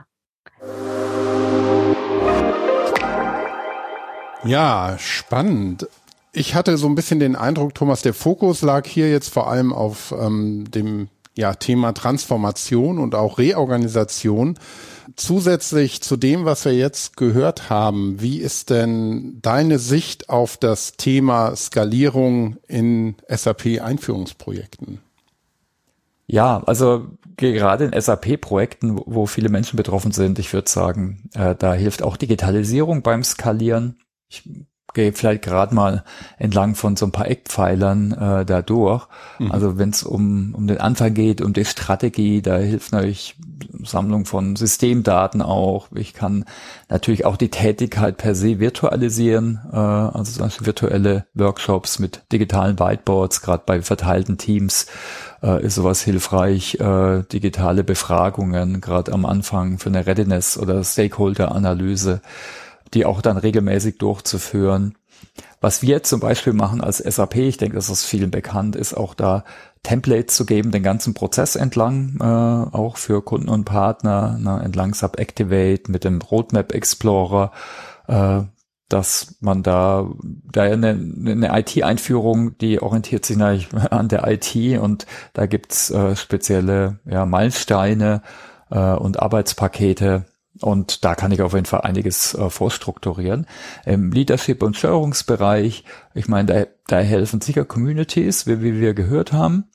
Ja, 4.43 4.97
spannend. 4.99 5.87
Ich 6.35 6.55
hatte 6.55 6.77
so 6.77 6.87
ein 6.87 6.95
bisschen 6.95 7.19
den 7.19 7.35
Eindruck, 7.35 7.75
Thomas, 7.75 8.01
der 8.01 8.15
Fokus 8.15 8.63
lag 8.63 8.87
hier 8.87 9.09
jetzt 9.09 9.29
vor 9.29 9.47
allem 9.47 9.71
auf 9.71 10.13
ähm, 10.19 10.65
dem 10.71 11.09
ja, 11.35 11.53
Thema 11.53 11.93
Transformation 11.93 12.97
und 12.97 13.13
auch 13.13 13.37
Reorganisation. 13.37 14.57
Zusätzlich 15.15 16.01
zu 16.01 16.17
dem, 16.17 16.43
was 16.43 16.65
wir 16.65 16.73
jetzt 16.73 17.17
gehört 17.17 17.69
haben, 17.69 18.19
wie 18.19 18.39
ist 18.39 18.71
denn 18.71 19.37
deine 19.43 19.77
Sicht 19.77 20.29
auf 20.29 20.57
das 20.57 20.93
Thema 20.93 21.55
Skalierung 21.55 22.57
in 22.67 23.15
SAP-Einführungsprojekten? 23.27 25.01
Ja, 26.25 26.63
also 26.65 27.09
gerade 27.37 27.85
in 27.85 28.01
SAP-Projekten, 28.01 28.99
wo 29.05 29.27
viele 29.27 29.49
Menschen 29.49 29.77
betroffen 29.77 30.11
sind, 30.11 30.39
ich 30.39 30.51
würde 30.51 30.69
sagen, 30.69 31.29
äh, 31.35 31.53
da 31.53 31.75
hilft 31.75 32.01
auch 32.01 32.17
Digitalisierung 32.17 33.03
beim 33.03 33.23
Skalieren. 33.23 33.99
Ich 34.29 34.49
gehe 34.93 35.13
vielleicht 35.13 35.43
gerade 35.43 35.73
mal 35.73 36.03
entlang 36.37 36.75
von 36.75 36.95
so 36.95 37.05
ein 37.05 37.11
paar 37.11 37.27
Eckpfeilern 37.27 38.11
äh, 38.11 38.45
da 38.45 38.61
durch. 38.61 39.07
Mhm. 39.39 39.51
Also 39.51 39.77
wenn 39.77 39.89
es 39.89 40.03
um, 40.03 40.53
um 40.55 40.67
den 40.67 40.79
Anfang 40.79 41.13
geht, 41.13 41.41
um 41.41 41.53
die 41.53 41.65
Strategie, 41.65 42.41
da 42.41 42.57
hilft 42.57 42.91
natürlich 42.91 43.35
Sammlung 43.83 44.25
von 44.25 44.55
Systemdaten 44.55 45.41
auch. 45.41 45.87
Ich 45.95 46.13
kann 46.13 46.45
natürlich 46.89 47.25
auch 47.25 47.37
die 47.37 47.49
Tätigkeit 47.49 48.17
per 48.17 48.35
se 48.35 48.59
virtualisieren, 48.59 49.59
äh, 49.71 49.75
also 49.75 50.31
zum 50.31 50.45
Beispiel 50.45 50.67
virtuelle 50.67 51.25
Workshops 51.33 51.99
mit 51.99 52.21
digitalen 52.31 52.79
Whiteboards, 52.79 53.41
gerade 53.41 53.63
bei 53.65 53.81
verteilten 53.81 54.37
Teams 54.37 54.87
äh, 55.41 55.63
ist 55.63 55.75
sowas 55.75 56.01
hilfreich, 56.01 56.79
äh, 56.79 57.23
digitale 57.31 57.83
Befragungen, 57.83 58.81
gerade 58.81 59.11
am 59.11 59.25
Anfang 59.25 59.77
für 59.79 59.89
eine 59.89 60.05
Readiness- 60.05 60.57
oder 60.57 60.83
Stakeholder-Analyse 60.83 62.21
die 62.93 63.05
auch 63.05 63.21
dann 63.21 63.37
regelmäßig 63.37 63.97
durchzuführen. 63.97 64.95
Was 65.61 65.81
wir 65.81 66.03
zum 66.03 66.19
Beispiel 66.19 66.53
machen 66.53 66.81
als 66.81 66.97
SAP, 66.97 67.35
ich 67.35 67.57
denke, 67.57 67.75
das 67.75 67.89
ist 67.89 68.05
vielen 68.05 68.31
bekannt, 68.31 68.75
ist 68.75 68.93
auch 68.93 69.13
da 69.13 69.45
Templates 69.81 70.35
zu 70.35 70.45
geben, 70.45 70.71
den 70.71 70.83
ganzen 70.83 71.13
Prozess 71.13 71.55
entlang, 71.55 72.17
äh, 72.19 72.75
auch 72.75 72.97
für 72.97 73.21
Kunden 73.21 73.49
und 73.49 73.65
Partner, 73.65 74.37
ne, 74.39 74.61
entlang 74.63 74.93
Subactivate 74.93 75.91
mit 75.91 76.03
dem 76.03 76.21
Roadmap 76.21 76.73
Explorer. 76.73 77.51
Äh, 78.07 78.43
dass 78.89 79.37
man 79.39 79.63
da, 79.63 80.07
da 80.21 80.61
eine, 80.61 80.89
eine 80.89 81.59
IT-Einführung, 81.59 82.57
die 82.59 82.79
orientiert 82.79 83.25
sich 83.25 83.37
an 83.89 84.07
der 84.07 84.27
IT 84.27 84.55
und 84.79 85.07
da 85.33 85.47
gibt's 85.47 85.89
äh, 85.89 86.15
spezielle 86.15 86.99
ja, 87.05 87.25
Meilensteine 87.25 88.21
äh, 88.69 88.93
und 88.93 89.19
Arbeitspakete, 89.19 90.25
und 90.61 91.03
da 91.03 91.15
kann 91.15 91.31
ich 91.31 91.41
auf 91.41 91.53
jeden 91.53 91.65
Fall 91.65 91.81
einiges 91.81 92.35
äh, 92.35 92.49
vorstrukturieren. 92.49 93.47
Im 93.85 94.11
Leadership- 94.11 94.63
und 94.63 94.77
Steuerungsbereich, 94.77 95.83
ich 96.13 96.27
meine, 96.27 96.45
da, 96.53 96.65
da 96.87 96.99
helfen 96.99 97.41
sicher 97.41 97.65
Communities, 97.65 98.47
wie, 98.47 98.61
wie 98.61 98.79
wir 98.79 98.93
gehört 98.93 99.33
haben 99.33 99.65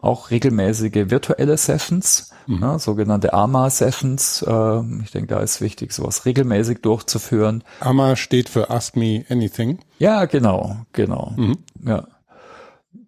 auch 0.00 0.30
regelmäßige 0.30 1.10
virtuelle 1.10 1.56
Sessions, 1.56 2.30
mhm. 2.46 2.60
ne, 2.60 2.78
sogenannte 2.78 3.32
AMA-Sessions. 3.32 4.42
Äh, 4.46 5.02
ich 5.02 5.10
denke, 5.10 5.26
da 5.28 5.40
ist 5.40 5.60
wichtig, 5.60 5.92
sowas 5.92 6.24
regelmäßig 6.24 6.82
durchzuführen. 6.82 7.64
AMA 7.80 8.16
steht 8.16 8.48
für 8.48 8.70
Ask 8.70 8.96
Me 8.96 9.24
Anything. 9.28 9.80
Ja, 9.98 10.24
genau, 10.26 10.76
genau. 10.92 11.32
Mhm. 11.36 11.58
Ja. 11.84 12.06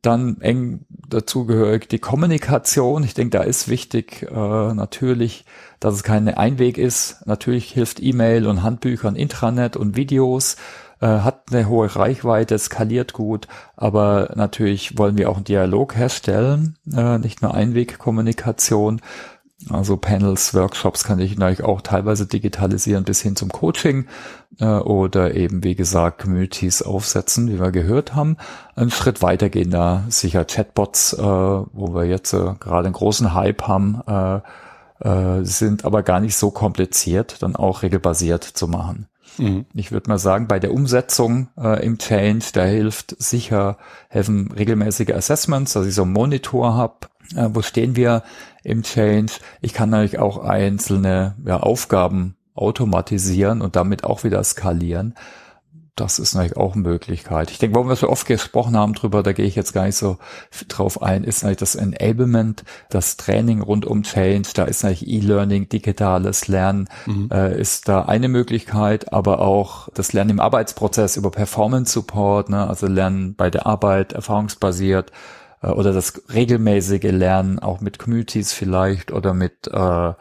Dann 0.03 0.41
eng 0.41 0.87
dazugehörig 1.11 1.89
die 1.89 1.99
Kommunikation. 1.99 3.05
Ich 3.05 3.15
denke, 3.15 3.39
da 3.39 3.45
ist 3.45 3.69
wichtig 3.69 4.27
äh, 4.31 4.35
natürlich, 4.75 5.45
dass 5.81 5.95
es 5.95 6.03
keine 6.03 6.39
Einweg 6.39 6.79
ist. 6.79 7.27
Natürlich 7.27 7.73
hilft 7.73 8.03
E-Mail 8.03 8.47
und 8.47 8.63
Handbücher 8.63 9.09
und 9.09 9.17
Intranet 9.17 9.77
und 9.77 9.97
Videos 9.97 10.57
äh, 11.01 11.07
hat 11.07 11.45
eine 11.51 11.69
hohe 11.69 11.95
Reichweite, 11.95 12.59
skaliert 12.59 13.13
gut, 13.13 13.49
aber 13.77 14.33
natürlich 14.35 14.99
wollen 14.99 15.17
wir 15.17 15.31
auch 15.31 15.37
einen 15.37 15.45
Dialog 15.45 15.97
herstellen, 15.97 16.77
äh, 16.95 17.19
nicht 17.19 17.43
nur 17.43 17.55
Einwegkommunikation. 17.55 19.01
Also 19.69 19.99
Panels, 19.99 20.55
Workshops 20.55 21.05
kann 21.05 21.19
ich 21.19 21.37
natürlich 21.37 21.63
auch 21.63 21.83
teilweise 21.83 22.27
digitalisieren 22.27 23.05
bis 23.05 23.21
hin 23.21 23.37
zum 23.37 23.51
Coaching 23.51 24.07
äh, 24.59 24.65
oder 24.65 25.35
eben, 25.35 25.63
wie 25.63 25.75
gesagt, 25.75 26.23
Communities 26.23 26.81
aufsetzen, 26.83 27.49
wie 27.49 27.61
wir 27.61 27.71
gehört 27.71 28.15
haben. 28.15 28.39
Ein 28.75 28.91
Schritt 28.91 29.21
weiter 29.21 29.51
gehen 29.51 29.71
da 29.71 30.05
sicher 30.09 30.47
Chatbots, 30.47 31.13
äh, 31.13 31.23
wo 31.23 31.95
wir 31.95 32.05
jetzt 32.05 32.33
äh, 32.33 32.55
gerade 32.59 32.87
einen 32.87 32.95
großen 32.95 33.35
Hype 33.35 33.63
haben, 33.69 34.01
äh, 34.07 34.41
äh, 35.07 35.45
sind 35.45 35.85
aber 35.85 36.03
gar 36.03 36.21
nicht 36.21 36.37
so 36.37 36.51
kompliziert, 36.51 37.43
dann 37.43 37.55
auch 37.55 37.83
regelbasiert 37.83 38.45
zu 38.45 38.67
machen. 38.67 39.09
Mhm. 39.39 39.67
Ich 39.75 39.93
würde 39.93 40.09
mal 40.09 40.19
sagen, 40.19 40.49
bei 40.49 40.59
der 40.59 40.73
Umsetzung 40.73 41.49
äh, 41.59 41.85
im 41.85 41.99
Change, 41.99 42.47
da 42.53 42.65
hilft 42.65 43.15
sicher, 43.19 43.77
helfen 44.09 44.53
regelmäßige 44.53 45.11
Assessments, 45.11 45.75
dass 45.75 45.87
ich 45.87 45.95
so 45.95 46.03
einen 46.03 46.13
Monitor 46.13 46.75
habe, 46.75 46.95
äh, 47.37 47.49
wo 47.53 47.63
stehen 47.63 47.97
wir 47.97 48.23
im 48.65 48.83
Change. 48.83 49.35
Ich 49.61 49.73
kann 49.73 49.91
natürlich 49.91 50.19
auch 50.19 50.39
einzelne 50.39 51.37
ja, 51.45 51.59
Aufgaben 51.59 52.37
automatisieren 52.55 53.63
und 53.63 53.77
damit 53.77 54.05
auch 54.05 54.25
wieder 54.25 54.43
skalieren 54.45 55.15
das 56.01 56.19
ist 56.19 56.35
natürlich 56.35 56.57
auch 56.57 56.75
eine 56.75 56.83
Möglichkeit. 56.83 57.51
Ich 57.51 57.59
denke, 57.59 57.75
warum 57.75 57.89
wir 57.89 57.97
so 57.97 58.09
oft 58.09 58.27
gesprochen 58.27 58.77
haben 58.77 58.95
drüber, 58.95 59.23
da 59.23 59.33
gehe 59.33 59.45
ich 59.45 59.55
jetzt 59.55 59.75
gar 59.75 59.85
nicht 59.85 59.97
so 59.97 60.17
drauf 60.69 61.03
ein, 61.03 61.25
ist 61.25 61.43
natürlich 61.43 61.59
das 61.59 61.75
Enablement, 61.75 62.65
das 62.89 63.17
Training 63.17 63.61
rund 63.61 63.85
um 63.85 64.03
Change, 64.03 64.49
da 64.55 64.65
ist 64.65 64.83
natürlich 64.83 65.09
E-Learning, 65.09 65.69
digitales 65.69 66.49
Lernen, 66.49 66.89
mhm. 67.07 67.29
äh, 67.31 67.59
ist 67.59 67.89
da 67.89 68.03
eine 68.03 68.29
Möglichkeit, 68.29 69.13
aber 69.13 69.41
auch 69.41 69.89
das 69.95 70.13
Lernen 70.13 70.31
im 70.31 70.41
Arbeitsprozess 70.41 71.17
über 71.17 71.31
Performance 71.31 71.93
Support, 71.93 72.49
ne, 72.49 72.67
also 72.67 72.87
Lernen 72.87 73.35
bei 73.35 73.51
der 73.51 73.67
Arbeit, 73.67 74.13
erfahrungsbasiert, 74.13 75.13
oder 75.69 75.93
das 75.93 76.23
regelmäßige 76.33 77.13
Lernen, 77.13 77.59
auch 77.59 77.81
mit 77.81 77.99
Communities 77.99 78.53
vielleicht 78.53 79.13
oder 79.13 79.35
mit 79.35 79.69
äh, 79.69 80.13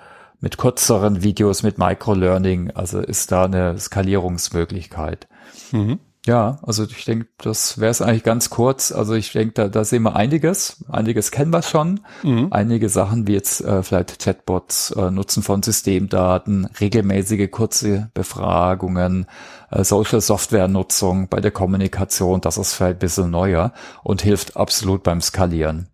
mit 0.42 0.58
kürzeren 0.58 1.22
Videos, 1.22 1.64
mit 1.64 1.78
Microlearning, 1.78 2.72
also 2.72 3.00
ist 3.00 3.32
da 3.32 3.46
eine 3.46 3.78
Skalierungsmöglichkeit. 3.78 5.28
Mhm. 5.72 6.00
Ja, 6.30 6.60
also 6.62 6.84
ich 6.84 7.06
denke, 7.06 7.26
das 7.40 7.80
wäre 7.80 7.90
es 7.90 8.04
eigentlich 8.04 8.24
ganz 8.24 8.52
kurz. 8.52 8.92
Also 8.92 9.16
ich 9.16 9.32
denke, 9.32 9.54
da, 9.56 9.68
da 9.68 9.84
sehen 9.84 10.04
wir 10.04 10.16
einiges. 10.16 10.86
Einiges 10.88 11.32
kennen 11.32 11.52
wir 11.52 11.64
schon. 11.64 12.02
Mhm. 12.22 12.50
Einige 12.52 12.88
Sachen 12.88 13.26
wie 13.26 13.34
jetzt 13.34 13.62
äh, 13.62 13.82
vielleicht 13.82 14.20
Chatbots, 14.20 14.92
äh, 14.92 15.10
Nutzen 15.10 15.42
von 15.42 15.64
Systemdaten, 15.64 16.66
regelmäßige 16.80 17.50
kurze 17.50 18.12
Befragungen, 18.14 19.26
äh, 19.72 19.84
Social 19.84 20.22
Software 20.22 20.68
Nutzung 20.68 21.30
bei 21.30 21.42
der 21.42 21.50
Kommunikation, 21.50 22.42
das 22.42 22.60
ist 22.60 22.76
vielleicht 22.76 22.98
ein 22.98 23.00
bisschen 23.00 23.32
neuer 23.32 23.74
und 24.04 24.22
hilft 24.22 24.56
absolut 24.56 25.02
beim 25.02 25.22
Skalieren. 25.22 25.88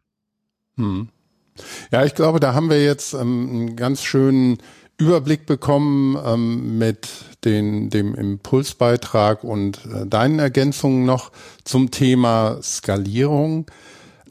Mhm. 0.76 1.08
Ja, 1.94 2.04
ich 2.04 2.14
glaube, 2.14 2.42
da 2.42 2.54
haben 2.54 2.70
wir 2.70 2.84
jetzt 2.84 3.14
ähm, 3.14 3.50
einen 3.50 3.76
ganz 3.78 4.04
schönen 4.04 4.58
Überblick 4.98 5.46
bekommen 5.46 6.18
ähm, 6.26 6.78
mit 6.78 7.10
den, 7.44 7.90
dem 7.90 8.16
Impulsbeitrag 8.16 9.44
und 9.44 9.86
äh, 9.86 10.06
deinen 10.06 10.40
Ergänzungen 10.40 11.06
noch 11.06 11.32
zum 11.64 11.92
Thema 11.92 12.60
Skalierung. 12.62 13.70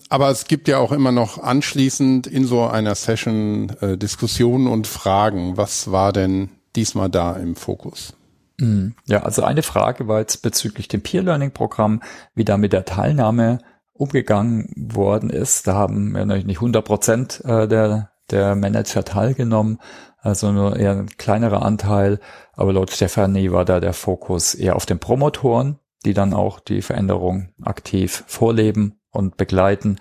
Aber 0.08 0.30
es 0.30 0.44
gibt 0.44 0.68
ja 0.68 0.78
auch 0.78 0.92
immer 0.92 1.12
noch 1.12 1.42
anschließend 1.42 2.26
in 2.26 2.46
so 2.46 2.64
einer 2.64 2.94
Session 2.94 3.70
äh, 3.80 3.98
Diskussionen 3.98 4.66
und 4.66 4.86
Fragen. 4.86 5.56
Was 5.56 5.90
war 5.90 6.12
denn 6.12 6.50
diesmal 6.76 7.10
da 7.10 7.34
im 7.34 7.56
Fokus? 7.56 8.14
Mhm. 8.58 8.94
Ja, 9.06 9.22
also 9.22 9.42
eine 9.42 9.62
Frage 9.62 10.08
war 10.08 10.20
jetzt 10.20 10.42
bezüglich 10.42 10.88
dem 10.88 11.02
Peer 11.02 11.22
Learning 11.22 11.50
Programm, 11.50 12.02
wie 12.34 12.44
da 12.44 12.56
mit 12.56 12.72
der 12.72 12.84
Teilnahme 12.84 13.58
umgegangen 13.92 14.70
worden 14.76 15.30
ist. 15.30 15.66
Da 15.66 15.74
haben 15.74 16.14
ja 16.16 16.24
natürlich 16.24 16.46
nicht 16.46 16.58
100 16.58 16.84
Prozent 16.84 17.42
äh, 17.44 17.66
der, 17.68 18.10
der 18.30 18.54
Manager 18.56 19.04
teilgenommen, 19.04 19.78
also 20.24 20.52
nur 20.52 20.76
eher 20.76 20.92
ein 20.92 21.06
kleinerer 21.18 21.62
Anteil. 21.62 22.18
Aber 22.54 22.72
laut 22.72 22.90
Stefanie 22.90 23.52
war 23.52 23.66
da 23.66 23.78
der 23.78 23.92
Fokus 23.92 24.54
eher 24.54 24.74
auf 24.74 24.86
den 24.86 24.98
Promotoren, 24.98 25.78
die 26.06 26.14
dann 26.14 26.32
auch 26.32 26.60
die 26.60 26.80
Veränderung 26.80 27.50
aktiv 27.62 28.24
vorleben 28.26 28.98
und 29.10 29.36
begleiten. 29.36 29.98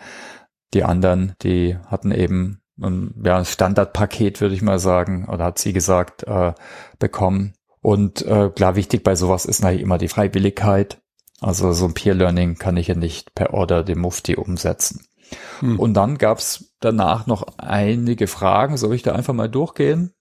Die 0.73 0.85
anderen, 0.85 1.33
die 1.41 1.77
hatten 1.87 2.11
eben 2.11 2.61
ein 2.81 3.21
ja, 3.23 3.43
Standardpaket, 3.43 4.39
würde 4.39 4.55
ich 4.55 4.61
mal 4.61 4.79
sagen, 4.79 5.27
oder 5.27 5.43
hat 5.43 5.59
sie 5.59 5.73
gesagt, 5.73 6.23
äh, 6.23 6.53
bekommen. 6.99 7.53
Und 7.81 8.25
äh, 8.25 8.49
klar, 8.49 8.77
wichtig 8.77 9.03
bei 9.03 9.15
sowas 9.15 9.43
ist 9.43 9.61
natürlich 9.61 9.83
immer 9.83 9.97
die 9.97 10.07
Freiwilligkeit. 10.07 11.01
Also 11.41 11.73
so 11.73 11.85
ein 11.85 11.93
Peer 11.93 12.13
Learning 12.13 12.57
kann 12.57 12.77
ich 12.77 12.87
ja 12.87 12.95
nicht 12.95 13.35
per 13.35 13.53
Order 13.53 13.83
dem 13.83 13.99
Mufti 13.99 14.37
umsetzen. 14.37 15.05
Hm. 15.59 15.79
Und 15.79 15.93
dann 15.93 16.17
gab's 16.17 16.73
danach 16.79 17.27
noch 17.27 17.45
einige 17.57 18.27
Fragen. 18.27 18.77
Soll 18.77 18.95
ich 18.95 19.03
da 19.03 19.13
einfach 19.13 19.33
mal 19.33 19.49
durchgehen? 19.49 20.13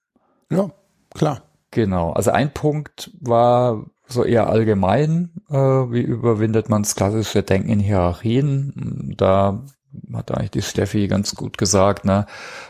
Ja, 0.51 0.71
klar. 1.15 1.43
Genau. 1.71 2.12
Also 2.12 2.31
ein 2.31 2.53
Punkt 2.53 3.11
war 3.21 3.87
so 4.07 4.25
eher 4.25 4.49
allgemein, 4.49 5.31
äh, 5.49 5.57
wie 5.57 6.03
überwindet 6.03 6.69
man 6.69 6.83
das 6.83 6.95
klassische 6.95 7.43
Denken 7.43 7.71
in 7.71 7.81
Hierarchien. 7.81 9.15
Da 9.17 9.65
hat 10.12 10.31
eigentlich 10.31 10.51
die 10.51 10.62
Steffi 10.62 11.09
ganz 11.09 11.35
gut 11.35 11.59
gesagt, 11.59 12.05
ne? 12.05 12.27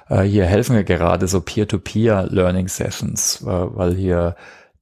Äh, 0.08 0.22
hier 0.22 0.46
helfen 0.46 0.76
wir 0.76 0.84
gerade 0.84 1.28
so 1.28 1.40
Peer-to-Peer-Learning-Sessions, 1.40 3.42
äh, 3.42 3.46
weil 3.46 3.94
hier 3.94 4.36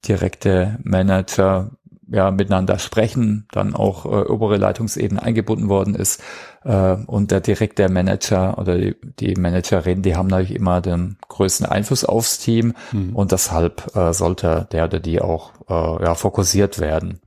direkte 0.06 0.78
Manager 0.82 1.72
ja 2.10 2.30
miteinander 2.30 2.78
sprechen, 2.78 3.46
dann 3.52 3.74
auch 3.74 4.04
äh, 4.04 4.08
obere 4.08 4.56
Leitungsebene 4.56 5.22
eingebunden 5.22 5.68
worden 5.68 5.94
ist 5.94 6.22
äh, 6.64 6.96
und 7.06 7.30
der 7.30 7.40
direkte 7.40 7.88
Manager 7.88 8.58
oder 8.58 8.76
die, 8.76 8.96
die 9.18 9.34
Managerin, 9.34 10.02
die 10.02 10.16
haben 10.16 10.26
natürlich 10.26 10.54
immer 10.54 10.80
den 10.80 11.16
größten 11.28 11.66
Einfluss 11.66 12.04
aufs 12.04 12.38
Team 12.38 12.74
mhm. 12.92 13.14
und 13.14 13.32
deshalb 13.32 13.94
äh, 13.96 14.12
sollte 14.12 14.66
der 14.72 14.84
oder 14.84 15.00
die 15.00 15.20
auch 15.20 15.52
äh, 15.68 16.04
ja, 16.04 16.14
fokussiert 16.14 16.80
werden. 16.80 17.20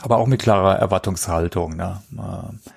Aber 0.00 0.18
auch 0.18 0.26
mit 0.28 0.40
klarer 0.40 0.76
Erwartungshaltung. 0.76 1.76
Ne? 1.76 2.00
Äh, 2.16 2.70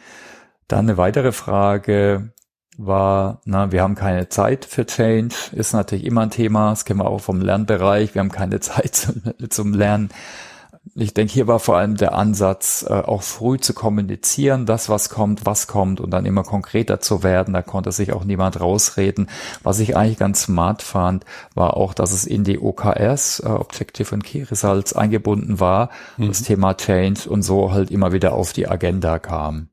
dann 0.67 0.89
eine 0.89 0.97
weitere 0.97 1.31
Frage 1.31 2.31
war, 2.77 3.41
na, 3.45 3.71
wir 3.71 3.83
haben 3.83 3.95
keine 3.95 4.29
Zeit 4.29 4.65
für 4.65 4.85
Change, 4.87 5.35
ist 5.51 5.73
natürlich 5.73 6.05
immer 6.05 6.21
ein 6.21 6.31
Thema, 6.31 6.71
das 6.71 6.85
kennen 6.85 6.99
wir 6.99 7.07
auch 7.07 7.21
vom 7.21 7.41
Lernbereich, 7.41 8.15
wir 8.15 8.21
haben 8.21 8.31
keine 8.31 8.59
Zeit 8.61 8.95
zum, 8.95 9.21
zum 9.49 9.73
Lernen 9.73 10.09
ich 10.95 11.13
denke, 11.13 11.31
hier 11.31 11.47
war 11.47 11.59
vor 11.59 11.77
allem 11.77 11.95
der 11.95 12.15
Ansatz, 12.15 12.83
äh, 12.87 12.93
auch 12.93 13.21
früh 13.21 13.59
zu 13.59 13.73
kommunizieren, 13.73 14.65
das, 14.65 14.89
was 14.89 15.09
kommt, 15.09 15.45
was 15.45 15.67
kommt 15.67 16.01
und 16.01 16.11
dann 16.11 16.25
immer 16.25 16.43
konkreter 16.43 16.99
zu 16.99 17.23
werden. 17.23 17.53
Da 17.53 17.61
konnte 17.61 17.91
sich 17.91 18.13
auch 18.13 18.23
niemand 18.23 18.59
rausreden. 18.59 19.29
Was 19.63 19.79
ich 19.79 19.95
eigentlich 19.95 20.17
ganz 20.17 20.43
smart 20.43 20.81
fand, 20.81 21.25
war 21.53 21.77
auch, 21.77 21.93
dass 21.93 22.11
es 22.11 22.25
in 22.25 22.43
die 22.43 22.59
OKRs, 22.59 23.41
äh, 23.41 23.47
Objective 23.47 24.13
and 24.13 24.23
Key 24.23 24.43
Results, 24.43 24.93
eingebunden 24.93 25.59
war, 25.59 25.89
mhm. 26.17 26.27
das 26.29 26.43
Thema 26.43 26.75
Change 26.75 27.29
und 27.29 27.43
so 27.43 27.71
halt 27.71 27.91
immer 27.91 28.11
wieder 28.11 28.33
auf 28.33 28.51
die 28.51 28.67
Agenda 28.67 29.19
kam. 29.19 29.69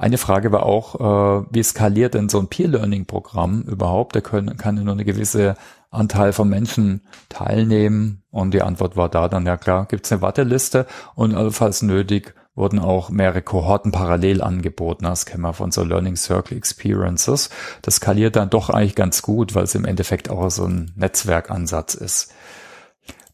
Eine 0.00 0.16
Frage 0.16 0.50
war 0.50 0.62
auch, 0.62 0.94
äh, 0.94 1.46
wie 1.50 1.62
skaliert 1.62 2.14
denn 2.14 2.30
so 2.30 2.38
ein 2.38 2.48
Peer-Learning-Programm 2.48 3.64
überhaupt? 3.64 4.16
Da 4.16 4.22
können, 4.22 4.56
kann 4.56 4.82
nur 4.82 4.94
eine 4.94 5.04
gewisse 5.04 5.56
Anteil 5.90 6.32
von 6.32 6.48
Menschen 6.48 7.02
teilnehmen? 7.28 8.22
Und 8.30 8.54
die 8.54 8.62
Antwort 8.62 8.96
war 8.96 9.10
da 9.10 9.28
dann, 9.28 9.44
ja 9.44 9.58
klar, 9.58 9.84
gibt's 9.84 10.10
eine 10.10 10.22
Warteliste 10.22 10.86
und 11.14 11.34
allenfalls 11.34 11.82
nötig 11.82 12.34
wurden 12.54 12.78
auch 12.78 13.10
mehrere 13.10 13.42
Kohorten 13.42 13.92
parallel 13.92 14.40
angeboten. 14.40 15.04
Das 15.04 15.26
kennen 15.26 15.42
wir 15.42 15.52
von 15.52 15.70
so 15.70 15.84
Learning 15.84 16.16
Circle 16.16 16.56
Experiences. 16.56 17.50
Das 17.82 17.96
skaliert 17.96 18.36
dann 18.36 18.48
doch 18.48 18.70
eigentlich 18.70 18.94
ganz 18.94 19.20
gut, 19.20 19.54
weil 19.54 19.64
es 19.64 19.74
im 19.74 19.84
Endeffekt 19.84 20.30
auch 20.30 20.50
so 20.50 20.64
ein 20.64 20.92
Netzwerkansatz 20.96 21.92
ist. 21.92 22.32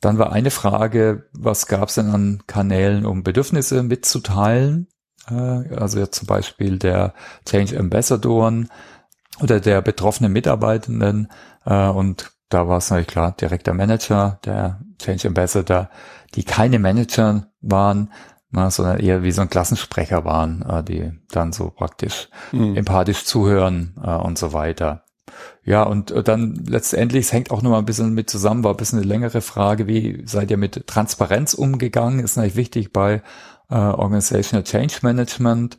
Dann 0.01 0.19
war 0.19 0.33
eine 0.33 0.51
Frage, 0.51 1.29
was 1.33 1.69
gab 1.69 1.91
es 1.91 1.95
denn 1.95 2.11
an 2.11 2.43
Kanälen, 2.49 3.07
um 3.07 3.23
Bedürfnisse 3.23 3.85
mitzuteilen? 3.85 4.89
Äh, 5.29 5.75
also 5.75 5.99
jetzt 5.99 6.19
zum 6.19 6.27
Beispiel 6.27 6.79
der 6.79 7.15
Change 7.47 7.79
Ambassadoren 7.79 8.69
oder 9.41 9.61
der 9.61 9.83
betroffenen 9.83 10.33
Mitarbeitenden. 10.33 11.29
Äh, 11.65 11.89
und 11.89 12.33
da 12.49 12.69
war 12.69 12.79
es 12.79 12.91
natürlich 12.91 13.09
klar, 13.09 13.33
direkter 13.33 13.75
Manager, 13.75 14.39
der 14.45 14.81
Change 14.99 15.29
Ambassador, 15.29 15.91
die 16.35 16.45
keine 16.45 16.79
Manager 16.79 17.49
waren, 17.61 18.13
sondern 18.69 19.01
eher 19.01 19.23
wie 19.23 19.33
so 19.33 19.43
ein 19.43 19.51
Klassensprecher 19.51 20.25
waren, 20.25 20.63
äh, 20.63 20.83
die 20.83 21.13
dann 21.31 21.53
so 21.53 21.71
praktisch 21.71 22.29
mhm. 22.53 22.77
empathisch 22.77 23.25
zuhören 23.25 23.95
und 23.97 24.39
so 24.39 24.53
weiter. 24.53 25.03
Ja, 25.65 25.83
und 25.83 26.15
dann 26.29 26.65
letztendlich, 26.67 27.27
es 27.27 27.33
hängt 27.33 27.51
auch 27.51 27.61
nochmal 27.61 27.81
ein 27.81 27.87
bisschen 27.87 28.15
mit 28.15 28.31
zusammen, 28.31 28.63
war 28.63 28.73
ein 28.73 28.77
bisschen 28.77 29.01
eine 29.01 29.09
längere 29.09 29.41
Frage, 29.41 29.89
wie 29.89 30.23
seid 30.25 30.51
ihr 30.51 30.57
mit 30.57 30.87
Transparenz 30.87 31.53
umgegangen? 31.55 32.21
Ist 32.21 32.37
natürlich 32.37 32.57
wichtig 32.57 32.93
bei 32.93 33.23
äh, 33.71 33.75
Organizational 33.75 34.65
Change 34.65 34.99
Management. 35.03 35.79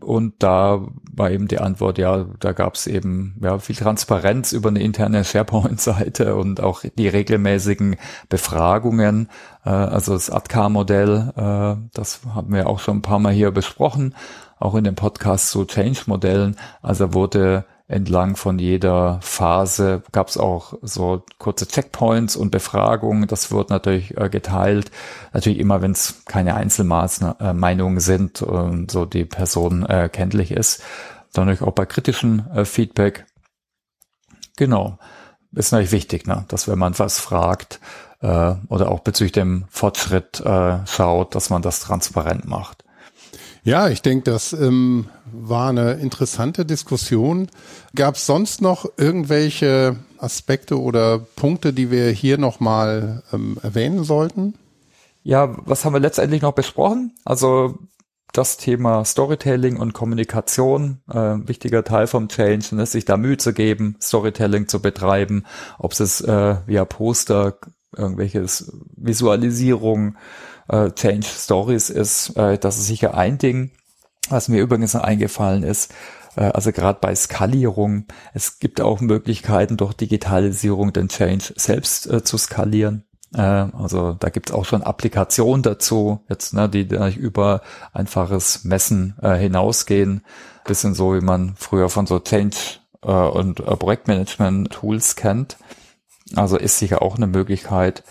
Und 0.00 0.42
da 0.42 0.86
war 1.12 1.30
eben 1.30 1.48
die 1.48 1.58
Antwort, 1.58 1.98
ja, 1.98 2.24
da 2.38 2.52
gab 2.52 2.74
es 2.74 2.86
eben 2.86 3.36
ja 3.42 3.58
viel 3.58 3.76
Transparenz 3.76 4.52
über 4.52 4.70
eine 4.70 4.80
interne 4.80 5.24
SharePoint-Seite 5.24 6.36
und 6.36 6.60
auch 6.62 6.82
die 6.96 7.08
regelmäßigen 7.08 7.96
Befragungen. 8.28 9.28
Äh, 9.64 9.70
also 9.70 10.12
das 10.12 10.30
ADK-Modell, 10.30 11.32
äh, 11.36 11.88
das 11.92 12.20
haben 12.34 12.54
wir 12.54 12.68
auch 12.68 12.78
schon 12.78 12.98
ein 12.98 13.02
paar 13.02 13.18
Mal 13.18 13.32
hier 13.32 13.50
besprochen, 13.50 14.14
auch 14.58 14.74
in 14.74 14.84
dem 14.84 14.94
Podcast 14.94 15.50
zu 15.50 15.64
Change-Modellen. 15.64 16.56
Also 16.80 17.12
wurde 17.12 17.66
entlang 17.90 18.36
von 18.36 18.58
jeder 18.58 19.18
Phase 19.20 20.02
gab 20.12 20.28
es 20.28 20.36
auch 20.36 20.74
so 20.82 21.24
kurze 21.38 21.66
Checkpoints 21.66 22.36
und 22.36 22.50
Befragungen. 22.50 23.26
Das 23.26 23.50
wird 23.50 23.70
natürlich 23.70 24.16
äh, 24.16 24.28
geteilt. 24.28 24.90
Natürlich 25.32 25.58
immer, 25.58 25.82
wenn 25.82 25.92
es 25.92 26.24
keine 26.24 26.54
Einzelmeinungen 26.54 27.98
äh, 27.98 28.00
sind 28.00 28.42
und 28.42 28.90
so 28.90 29.04
die 29.04 29.24
Person 29.24 29.84
äh, 29.84 30.08
kenntlich 30.08 30.52
ist. 30.52 30.82
Dann 31.32 31.46
natürlich 31.46 31.68
auch 31.68 31.74
bei 31.74 31.86
kritischen 31.86 32.48
äh, 32.52 32.64
Feedback. 32.64 33.26
Genau. 34.56 34.98
Ist 35.52 35.72
natürlich 35.72 35.92
wichtig, 35.92 36.26
ne? 36.26 36.44
dass 36.48 36.68
wenn 36.68 36.78
man 36.78 36.96
was 36.98 37.18
fragt 37.18 37.80
äh, 38.20 38.54
oder 38.68 38.90
auch 38.90 39.00
bezüglich 39.00 39.32
dem 39.32 39.64
Fortschritt 39.68 40.40
äh, 40.40 40.86
schaut, 40.86 41.34
dass 41.34 41.50
man 41.50 41.62
das 41.62 41.80
transparent 41.80 42.46
macht. 42.46 42.84
Ja, 43.62 43.88
ich 43.88 44.00
denke, 44.00 44.30
das 44.30 44.52
ähm, 44.52 45.06
war 45.32 45.68
eine 45.68 45.92
interessante 45.94 46.64
Diskussion. 46.64 47.48
Gab 47.94 48.14
es 48.14 48.26
sonst 48.26 48.62
noch 48.62 48.86
irgendwelche 48.96 49.96
Aspekte 50.18 50.80
oder 50.80 51.18
Punkte, 51.18 51.72
die 51.72 51.90
wir 51.90 52.10
hier 52.10 52.38
nochmal 52.38 53.22
ähm, 53.32 53.58
erwähnen 53.62 54.04
sollten? 54.04 54.54
Ja, 55.22 55.54
was 55.66 55.84
haben 55.84 55.92
wir 55.92 56.00
letztendlich 56.00 56.40
noch 56.40 56.52
besprochen? 56.52 57.14
Also 57.24 57.78
das 58.32 58.56
Thema 58.56 59.04
Storytelling 59.04 59.76
und 59.76 59.92
Kommunikation, 59.92 61.00
äh, 61.10 61.36
wichtiger 61.46 61.84
Teil 61.84 62.06
vom 62.06 62.28
Change, 62.28 62.76
ne, 62.76 62.86
sich 62.86 63.04
da 63.04 63.16
Mühe 63.16 63.36
zu 63.36 63.52
geben, 63.52 63.96
Storytelling 64.00 64.68
zu 64.68 64.80
betreiben, 64.80 65.44
ob 65.78 65.92
es 65.92 66.20
äh, 66.20 66.56
via 66.66 66.84
Poster, 66.84 67.58
irgendwelches 67.96 68.72
Visualisierung, 68.96 70.16
äh, 70.70 70.90
Change 70.92 71.26
Stories 71.26 71.90
ist, 71.90 72.36
äh, 72.36 72.58
das 72.58 72.78
ist 72.78 72.86
sicher 72.86 73.14
ein 73.14 73.38
Ding. 73.38 73.70
Was 74.28 74.48
mir 74.48 74.60
übrigens 74.60 74.94
noch 74.94 75.02
eingefallen 75.02 75.62
ist, 75.62 75.92
äh, 76.36 76.44
also 76.44 76.72
gerade 76.72 76.98
bei 77.00 77.14
Skalierung, 77.14 78.06
es 78.32 78.58
gibt 78.58 78.80
auch 78.80 79.00
Möglichkeiten 79.00 79.76
durch 79.76 79.94
Digitalisierung 79.94 80.92
den 80.92 81.08
Change 81.08 81.52
selbst 81.56 82.08
äh, 82.10 82.22
zu 82.22 82.38
skalieren. 82.38 83.04
Äh, 83.34 83.40
also 83.40 84.12
da 84.12 84.28
gibt 84.28 84.50
es 84.50 84.54
auch 84.54 84.64
schon 84.64 84.82
Applikationen 84.82 85.62
dazu, 85.62 86.20
jetzt, 86.28 86.54
ne, 86.54 86.68
die 86.68 86.82
über 87.16 87.62
einfaches 87.92 88.64
Messen 88.64 89.16
äh, 89.22 89.34
hinausgehen. 89.34 90.22
Bisschen 90.64 90.94
so, 90.94 91.14
wie 91.14 91.20
man 91.20 91.54
früher 91.56 91.88
von 91.88 92.06
so 92.06 92.20
Change 92.20 92.56
äh, 93.02 93.10
und 93.10 93.60
äh, 93.60 93.76
Projektmanagement-Tools 93.76 95.16
kennt. 95.16 95.56
Also 96.36 96.56
ist 96.56 96.78
sicher 96.78 97.02
auch 97.02 97.16
eine 97.16 97.26
Möglichkeit. 97.26 98.04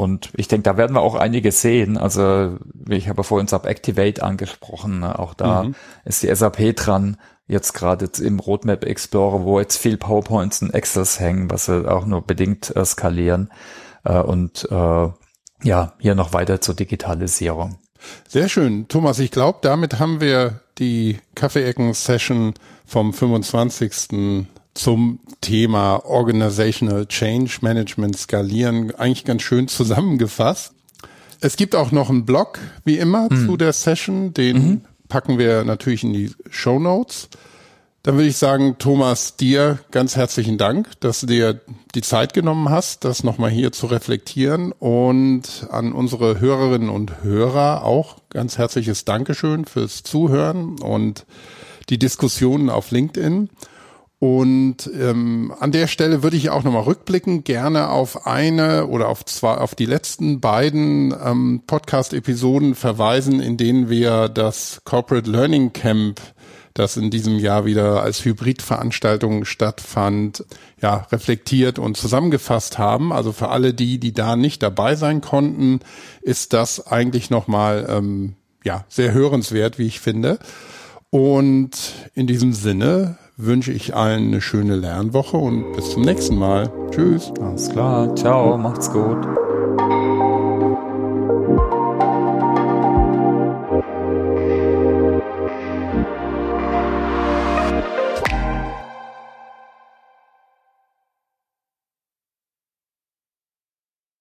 Und 0.00 0.30
ich 0.34 0.48
denke, 0.48 0.62
da 0.62 0.78
werden 0.78 0.96
wir 0.96 1.02
auch 1.02 1.14
einige 1.14 1.52
sehen. 1.52 1.98
Also 1.98 2.56
ich 2.88 3.10
habe 3.10 3.22
vorhin 3.22 3.48
SAP 3.48 3.66
Activate 3.66 4.22
angesprochen. 4.22 5.00
Ne? 5.00 5.18
Auch 5.18 5.34
da 5.34 5.64
mhm. 5.64 5.74
ist 6.06 6.22
die 6.22 6.34
SAP 6.34 6.74
dran, 6.74 7.18
jetzt 7.46 7.74
gerade 7.74 8.08
im 8.22 8.40
Roadmap 8.40 8.86
Explorer, 8.86 9.44
wo 9.44 9.60
jetzt 9.60 9.76
viel 9.76 9.98
PowerPoints 9.98 10.62
und 10.62 10.72
Excels 10.72 11.20
hängen, 11.20 11.50
was 11.50 11.66
sie 11.66 11.86
auch 11.86 12.06
nur 12.06 12.22
bedingt 12.22 12.74
äh, 12.74 12.82
skalieren. 12.82 13.50
Äh, 14.04 14.20
und 14.20 14.66
äh, 14.70 15.08
ja, 15.64 15.92
hier 15.98 16.14
noch 16.14 16.32
weiter 16.32 16.62
zur 16.62 16.74
Digitalisierung. 16.74 17.76
Sehr 18.26 18.48
schön. 18.48 18.88
Thomas, 18.88 19.18
ich 19.18 19.30
glaube, 19.30 19.58
damit 19.60 19.98
haben 19.98 20.22
wir 20.22 20.60
die 20.78 21.18
Kaffeeecken-Session 21.34 22.54
vom 22.86 23.12
25 23.12 24.48
zum 24.74 25.20
Thema 25.40 26.04
Organizational 26.04 27.06
Change 27.06 27.58
Management 27.62 28.16
skalieren 28.18 28.94
eigentlich 28.94 29.24
ganz 29.24 29.42
schön 29.42 29.68
zusammengefasst. 29.68 30.72
Es 31.40 31.56
gibt 31.56 31.74
auch 31.74 31.90
noch 31.90 32.10
einen 32.10 32.26
Blog, 32.26 32.58
wie 32.84 32.98
immer, 32.98 33.28
mhm. 33.30 33.46
zu 33.46 33.56
der 33.56 33.72
Session. 33.72 34.34
Den 34.34 34.56
mhm. 34.56 34.80
packen 35.08 35.38
wir 35.38 35.64
natürlich 35.64 36.04
in 36.04 36.12
die 36.12 36.30
Show 36.50 36.78
Notes. 36.78 37.28
Dann 38.02 38.14
würde 38.14 38.28
ich 38.28 38.38
sagen, 38.38 38.76
Thomas, 38.78 39.36
dir 39.36 39.78
ganz 39.90 40.16
herzlichen 40.16 40.56
Dank, 40.56 40.88
dass 41.00 41.20
du 41.20 41.26
dir 41.26 41.60
die 41.94 42.00
Zeit 42.00 42.32
genommen 42.32 42.70
hast, 42.70 43.04
das 43.04 43.24
nochmal 43.24 43.50
hier 43.50 43.72
zu 43.72 43.86
reflektieren. 43.86 44.72
Und 44.72 45.66
an 45.70 45.92
unsere 45.92 46.40
Hörerinnen 46.40 46.88
und 46.88 47.22
Hörer 47.22 47.84
auch 47.84 48.16
ganz 48.30 48.56
herzliches 48.56 49.04
Dankeschön 49.04 49.66
fürs 49.66 50.02
Zuhören 50.02 50.78
und 50.78 51.26
die 51.90 51.98
Diskussionen 51.98 52.70
auf 52.70 52.90
LinkedIn. 52.90 53.50
Und 54.20 54.88
ähm, 55.00 55.50
an 55.60 55.72
der 55.72 55.86
Stelle 55.86 56.22
würde 56.22 56.36
ich 56.36 56.50
auch 56.50 56.62
nochmal 56.62 56.82
rückblicken, 56.82 57.42
gerne 57.42 57.88
auf 57.88 58.26
eine 58.26 58.86
oder 58.86 59.08
auf 59.08 59.24
zwei, 59.24 59.54
auf 59.54 59.74
die 59.74 59.86
letzten 59.86 60.40
beiden 60.40 61.14
ähm, 61.24 61.62
Podcast-Episoden 61.66 62.74
verweisen, 62.74 63.40
in 63.40 63.56
denen 63.56 63.88
wir 63.88 64.28
das 64.28 64.82
Corporate 64.84 65.28
Learning 65.28 65.72
Camp, 65.72 66.20
das 66.74 66.98
in 66.98 67.10
diesem 67.10 67.38
Jahr 67.38 67.64
wieder 67.64 68.02
als 68.02 68.22
Hybridveranstaltung 68.22 69.46
stattfand, 69.46 70.44
ja, 70.82 71.06
reflektiert 71.10 71.78
und 71.78 71.96
zusammengefasst 71.96 72.76
haben. 72.76 73.14
Also 73.14 73.32
für 73.32 73.48
alle 73.48 73.72
die, 73.72 73.98
die 73.98 74.12
da 74.12 74.36
nicht 74.36 74.62
dabei 74.62 74.96
sein 74.96 75.22
konnten, 75.22 75.80
ist 76.20 76.52
das 76.52 76.86
eigentlich 76.86 77.30
nochmal 77.30 77.86
ähm, 77.88 78.34
ja, 78.64 78.84
sehr 78.90 79.14
hörenswert, 79.14 79.78
wie 79.78 79.86
ich 79.86 79.98
finde. 79.98 80.40
Und 81.08 81.94
in 82.14 82.26
diesem 82.26 82.52
Sinne 82.52 83.16
wünsche 83.44 83.72
ich 83.72 83.94
allen 83.94 84.28
eine 84.28 84.40
schöne 84.40 84.76
Lernwoche 84.76 85.36
und 85.36 85.72
bis 85.72 85.90
zum 85.90 86.02
nächsten 86.02 86.36
Mal. 86.36 86.70
Tschüss. 86.90 87.32
Alles 87.40 87.70
klar. 87.70 88.14
Ciao. 88.16 88.56
Macht's 88.56 88.90
gut. 88.92 89.18